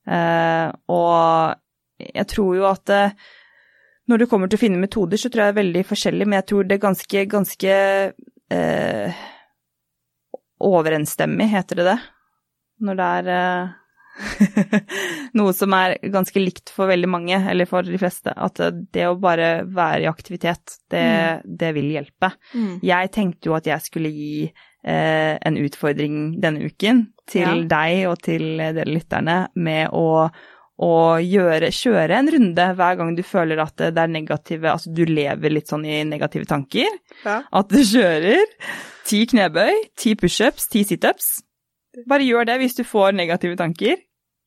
[0.09, 3.17] Eh, og jeg tror jo at eh,
[4.09, 6.39] når det kommer til å finne metoder, så tror jeg det er veldig forskjellig, men
[6.39, 7.75] jeg tror det er ganske, ganske
[8.55, 9.19] eh,
[10.69, 11.99] overensstemmig, heter det det?
[12.87, 13.29] Når det er
[15.39, 18.33] noe som er ganske likt for veldig mange, eller for de fleste.
[18.33, 18.59] At
[18.93, 21.05] det å bare være i aktivitet, det,
[21.45, 22.33] det vil hjelpe.
[22.53, 22.79] Mm.
[22.85, 24.49] Jeg tenkte jo at jeg skulle gi
[24.83, 27.55] en utfordring denne uken til Ja.
[27.67, 30.29] deg og til dere lytterne med å,
[30.79, 35.03] å gjøre, kjøre en runde hver gang du føler at det er negative Altså du
[35.05, 36.87] lever litt sånn i negative tanker.
[37.25, 37.41] Ja.
[37.51, 38.39] At du kjører
[39.05, 41.41] ti knebøy, ti pushups, ti situps.
[42.07, 43.97] Bare gjør det hvis du får negative tanker.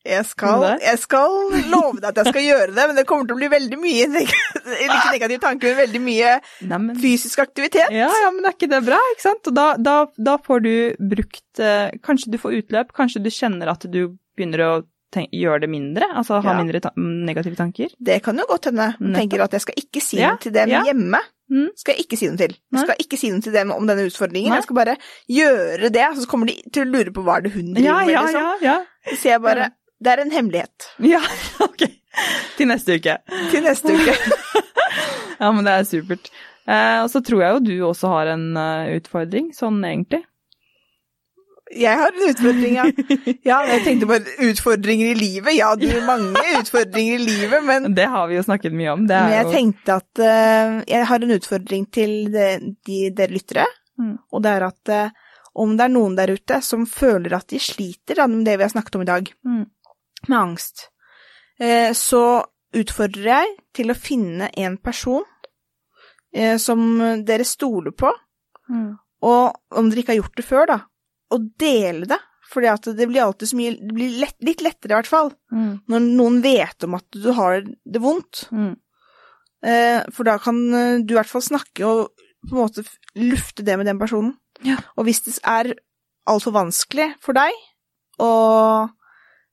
[0.03, 1.35] Jeg skal, jeg skal
[1.71, 4.07] love deg at jeg skal gjøre det, men det kommer til å bli veldig mye
[4.87, 6.33] ikke negativ tanke, men veldig mye
[6.73, 7.93] Neimen fysisk aktivitet.
[7.95, 9.47] Ja, ja, men er ikke det bra, ikke sant?
[9.47, 10.73] Og da, da, da får du
[11.13, 14.01] brukt eh, Kanskje du får utløp, kanskje du kjenner at du
[14.35, 14.73] begynner å
[15.13, 16.07] gjøre det mindre?
[16.17, 16.57] Altså ha Ja.
[16.59, 17.93] mindre ta negative tanker?
[18.01, 18.95] Det kan jo godt hende.
[18.99, 20.81] Jeg tenker at jeg skal ikke si Ja, til dem ja.
[20.89, 21.21] hjemme.
[21.53, 21.67] Mm.
[21.77, 22.55] Skal jeg ikke si noe til.
[22.73, 24.49] Jeg skal ikke si noe til dem om denne utfordringen.
[24.49, 24.57] Nei.
[24.63, 24.95] Jeg skal bare
[25.29, 27.99] gjøre det, så kommer de til å lure på hva er det hun driver Ja,
[28.01, 29.19] med, ja, liksom.
[29.21, 29.69] Så jeg bare
[30.03, 31.21] det er en hemmelighet Ja,
[31.65, 31.87] ok.
[32.59, 33.19] Til neste uke.
[33.53, 34.17] til neste uke.
[35.43, 36.29] Ja, men det er supert.
[36.71, 40.21] Eh, og så tror jeg jo du også har en eh, utfordring, sånn egentlig.
[41.73, 42.85] Jeg har en utfordring, ja.
[43.49, 45.55] Ja, jeg tenkte bare utfordringer i livet.
[45.57, 49.07] Ja, du har mange utfordringer i livet, men, Det har vi jo snakket mye om.
[49.09, 52.49] Det men jeg jo tenkte at uh, jeg har en utfordring til de,
[52.89, 53.69] de, dere lyttere,
[54.01, 54.15] Mm.
[54.33, 57.59] og det er at uh, om det er noen der ute som føler at de
[57.61, 59.67] sliter da, med det vi har snakket om i dag, Mm.
[60.29, 60.89] Med angst,
[61.61, 62.45] eh, så
[62.75, 65.25] utfordrer jeg til å finne en person
[66.35, 68.13] eh, som dere stoler på,
[68.71, 68.97] Mm.
[69.23, 70.77] og om dere ikke har gjort det før, da,
[71.35, 72.19] og dele det.
[72.53, 75.31] Fordi at det blir alltid så mye Det blir lett, litt lettere, i hvert fall,
[75.53, 75.81] Mm.
[75.89, 78.47] når noen vet om at du har det vondt.
[78.53, 78.77] Mm.
[79.65, 80.55] Eh, for da kan
[81.07, 82.11] du i hvert fall snakke og
[82.49, 82.85] på en måte
[83.17, 84.37] lufte det med den personen.
[84.63, 84.77] Ja.
[84.97, 85.75] Og hvis det er
[86.27, 87.53] altfor vanskelig for deg
[88.21, 88.91] å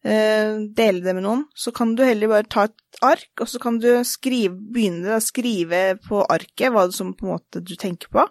[0.04, 3.80] dele det med noen, så kan du heller bare ta et ark, og så kan
[3.80, 8.28] du skrive, begynne å skrive på arket hva som på en måte du tenker på,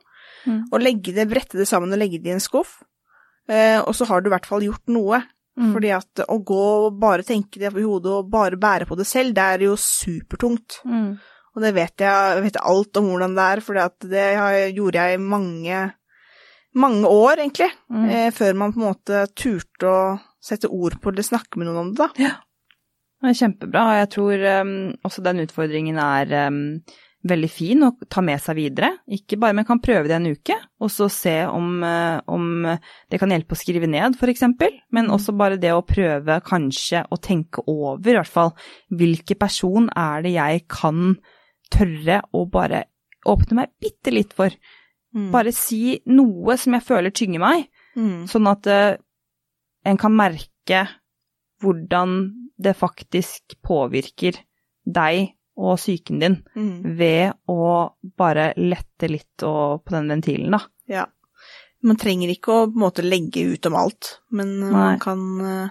[0.46, 0.62] Mm.
[0.72, 2.78] og legge det, brette det sammen og legge det i en skuff.
[3.50, 5.18] Eh, og så har du i hvert fall gjort noe.
[5.58, 5.72] Mm.
[5.74, 9.04] Fordi at å gå og bare tenke det i hodet og bare bære på det
[9.10, 10.78] selv, det er jo supertungt.
[10.86, 11.18] Mm.
[11.56, 14.94] Og det vet jeg, jeg vet alt om hvordan det er, for det har- gjorde
[14.94, 15.92] jeg i mange,
[16.76, 17.70] mange år, egentlig.
[17.90, 18.08] Mm.
[18.08, 21.82] Eh, før man på en måte turte å sette ord på det, snakke med noen
[21.82, 22.08] om det, da.
[22.28, 22.36] Ja.
[23.18, 24.72] Det er kjempebra, og jeg tror um,
[25.06, 26.58] også den utfordringen er um,
[27.26, 28.92] veldig fin å ta med seg videre.
[29.10, 32.62] Ikke bare, men kan prøve det en uke, og så se om, uh, om
[33.10, 34.78] det kan hjelpe å skrive ned, eksempel.
[34.94, 38.54] Men også bare det å prøve kanskje å tenke over, i hvert fall,
[38.94, 41.16] hvilken person er det jeg kan
[41.74, 42.84] tørre å bare
[43.28, 44.54] åpne meg bitte litt for.
[45.16, 45.32] Mm.
[45.34, 47.66] Bare si noe som jeg føler tynger meg,
[47.98, 48.28] Mm.
[48.30, 48.96] sånn at eh,
[49.88, 50.82] en kan merke
[51.62, 52.14] hvordan
[52.60, 54.36] det faktisk påvirker
[54.88, 56.96] deg og psyken din Mm.
[56.98, 60.60] ved å bare lette litt og, på den ventilen, da.
[60.88, 61.06] Ja.
[61.82, 64.72] Man trenger ikke å på en måte legge ut om alt, men eh, Nei.
[64.78, 65.68] man kan, eh,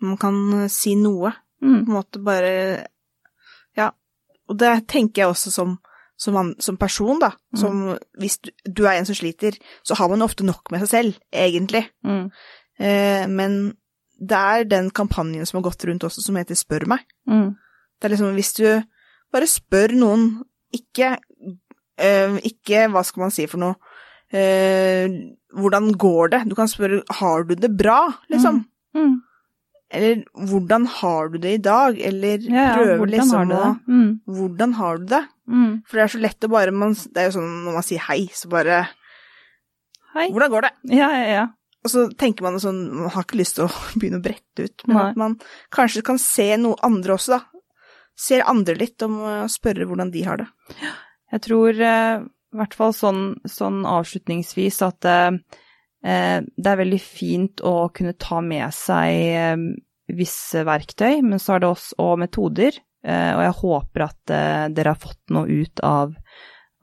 [0.00, 1.32] man kan si noe.
[1.60, 1.78] På Mm.
[1.86, 2.86] en måte bare
[3.76, 3.90] Ja.
[4.48, 5.78] Og det tenker jeg også som,
[6.18, 7.30] som, man, som person, da.
[7.56, 10.88] Som hvis du, du er en som sliter, så har man ofte nok med seg
[10.88, 11.86] selv, egentlig.
[12.80, 12.86] Mm.
[12.86, 13.58] Eh, men
[14.18, 17.04] det er den kampanjen som har gått rundt også, som heter Spør meg.
[17.28, 17.54] Mm.
[17.98, 18.66] Det er liksom hvis du
[19.34, 20.28] bare spør noen,
[20.74, 21.16] ikke
[21.98, 23.76] eh, Ikke hva skal man si for noe
[24.34, 25.06] eh,
[25.54, 26.40] Hvordan går det?
[26.50, 28.64] Du kan spørre har du det bra, liksom.
[28.94, 29.14] Mm.
[29.94, 31.98] Eller hvordan har du det i dag?
[32.02, 33.62] Eller Ja, ja, prøve liksom å?
[33.86, 34.08] Mm.
[34.26, 35.22] Hvordan har du det?
[35.46, 35.72] Mm.
[35.86, 38.02] For det er så lett å bare man, Det er jo sånn når man sier
[38.08, 38.84] hei, så bare
[40.14, 40.28] Hei.
[40.30, 40.72] Hvordan går det?
[40.94, 41.44] Ja, ja, ja.
[41.84, 44.86] Og så tenker man sånn Man har ikke lyst til å begynne å brette ut,
[44.88, 45.08] men Nei.
[45.10, 45.36] at man
[45.74, 47.42] kanskje kan se noe andre også, da.
[48.14, 50.46] Ser andre litt om å spørre hvordan de har det.
[51.34, 55.32] Jeg tror eh, i hvert fall sånn, sånn avslutningsvis at eh,
[56.06, 59.64] eh, det er veldig fint å kunne ta med seg eh,
[60.14, 62.78] visse verktøy, men så er det også og metoder.
[63.04, 66.14] Eh, og jeg håper at eh, dere har fått noe ut av,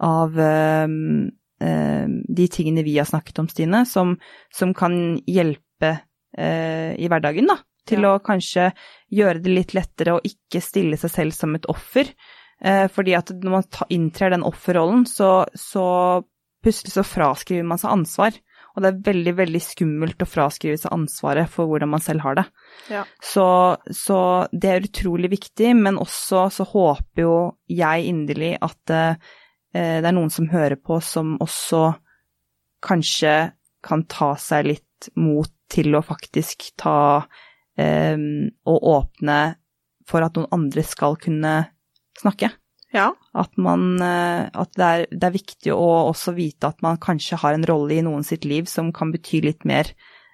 [0.03, 1.15] av eh, eh,
[1.61, 4.15] de tingene vi har snakket om, Stine, som,
[4.53, 4.95] som kan
[5.29, 5.91] hjelpe
[6.37, 7.59] eh, i hverdagen, da.
[7.87, 8.15] Til Ja.
[8.15, 8.69] å kanskje
[9.09, 12.09] gjøre det litt lettere å ikke stille seg selv som et offer.
[12.61, 16.21] Eh, fordi at når man inntrer den offerrollen, så, så
[16.61, 18.37] plutselig så fraskriver man seg ansvar.
[18.71, 22.37] Og det er veldig, veldig skummelt å fraskrive seg ansvaret for hvordan man selv har
[22.39, 22.45] det.
[22.93, 23.01] Ja.
[23.19, 23.47] Så,
[23.91, 24.19] så
[24.53, 27.33] det er utrolig viktig, men også så håper jo
[27.67, 29.33] jeg inderlig at eh,
[29.79, 31.93] det er noen som hører på, som også
[32.83, 33.35] kanskje
[33.85, 39.39] kan ta seg litt mot til å faktisk ta um, og åpne
[40.09, 41.53] for at noen andre skal kunne
[42.19, 42.51] snakke.
[42.91, 43.13] Ja.
[43.31, 47.39] At, man, eh, at det, er, det er viktig å også vite at man kanskje
[47.39, 49.93] har en rolle i noen sitt liv som kan bety litt mer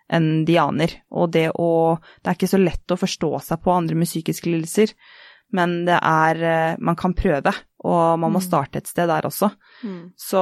[0.09, 0.95] enn de aner.
[1.13, 4.49] Og det å Det er ikke så lett å forstå seg på andre med psykiske
[4.49, 4.95] lidelser,
[5.53, 7.53] men det er eh, Man kan prøve,
[7.87, 8.47] og man må Mm.
[8.47, 9.51] starte et sted der også.
[9.83, 10.11] Mm.
[10.17, 10.41] Så,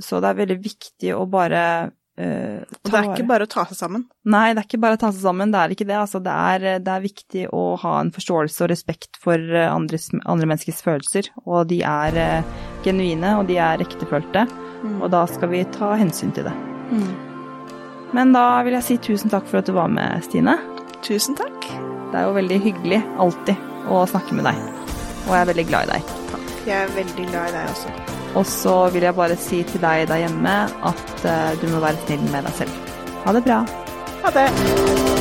[0.00, 3.64] så det er veldig viktig å bare eh, Og det er ikke bare å ta
[3.66, 4.04] seg sammen.
[4.24, 5.96] Nei, det er ikke bare å ta seg sammen, det er ikke det.
[5.98, 10.10] Altså, det, er, det er viktig å ha en forståelse og respekt for eh, andres,
[10.24, 11.30] andre menneskers følelser.
[11.46, 14.46] Og de er uh, genuine, og de er ektefølte.
[15.00, 16.52] Og da skal vi ta hensyn til det.
[16.92, 17.14] Mm.
[18.14, 20.58] Men da vil jeg si tusen takk for at du var med, Stine.
[21.02, 21.66] Tusen takk.
[22.12, 23.56] Det er jo veldig hyggelig alltid
[23.88, 24.60] å snakke med deg.
[25.24, 26.12] Og jeg er veldig glad i deg.
[26.32, 26.52] Takk.
[26.64, 27.96] Jeg er veldig glad i deg også.
[28.34, 30.54] Og så vil jeg bare si til deg der hjemme
[30.90, 32.94] at eh, du må være snill med deg selv.
[33.24, 33.60] Ha det bra.
[34.24, 35.13] Ha det.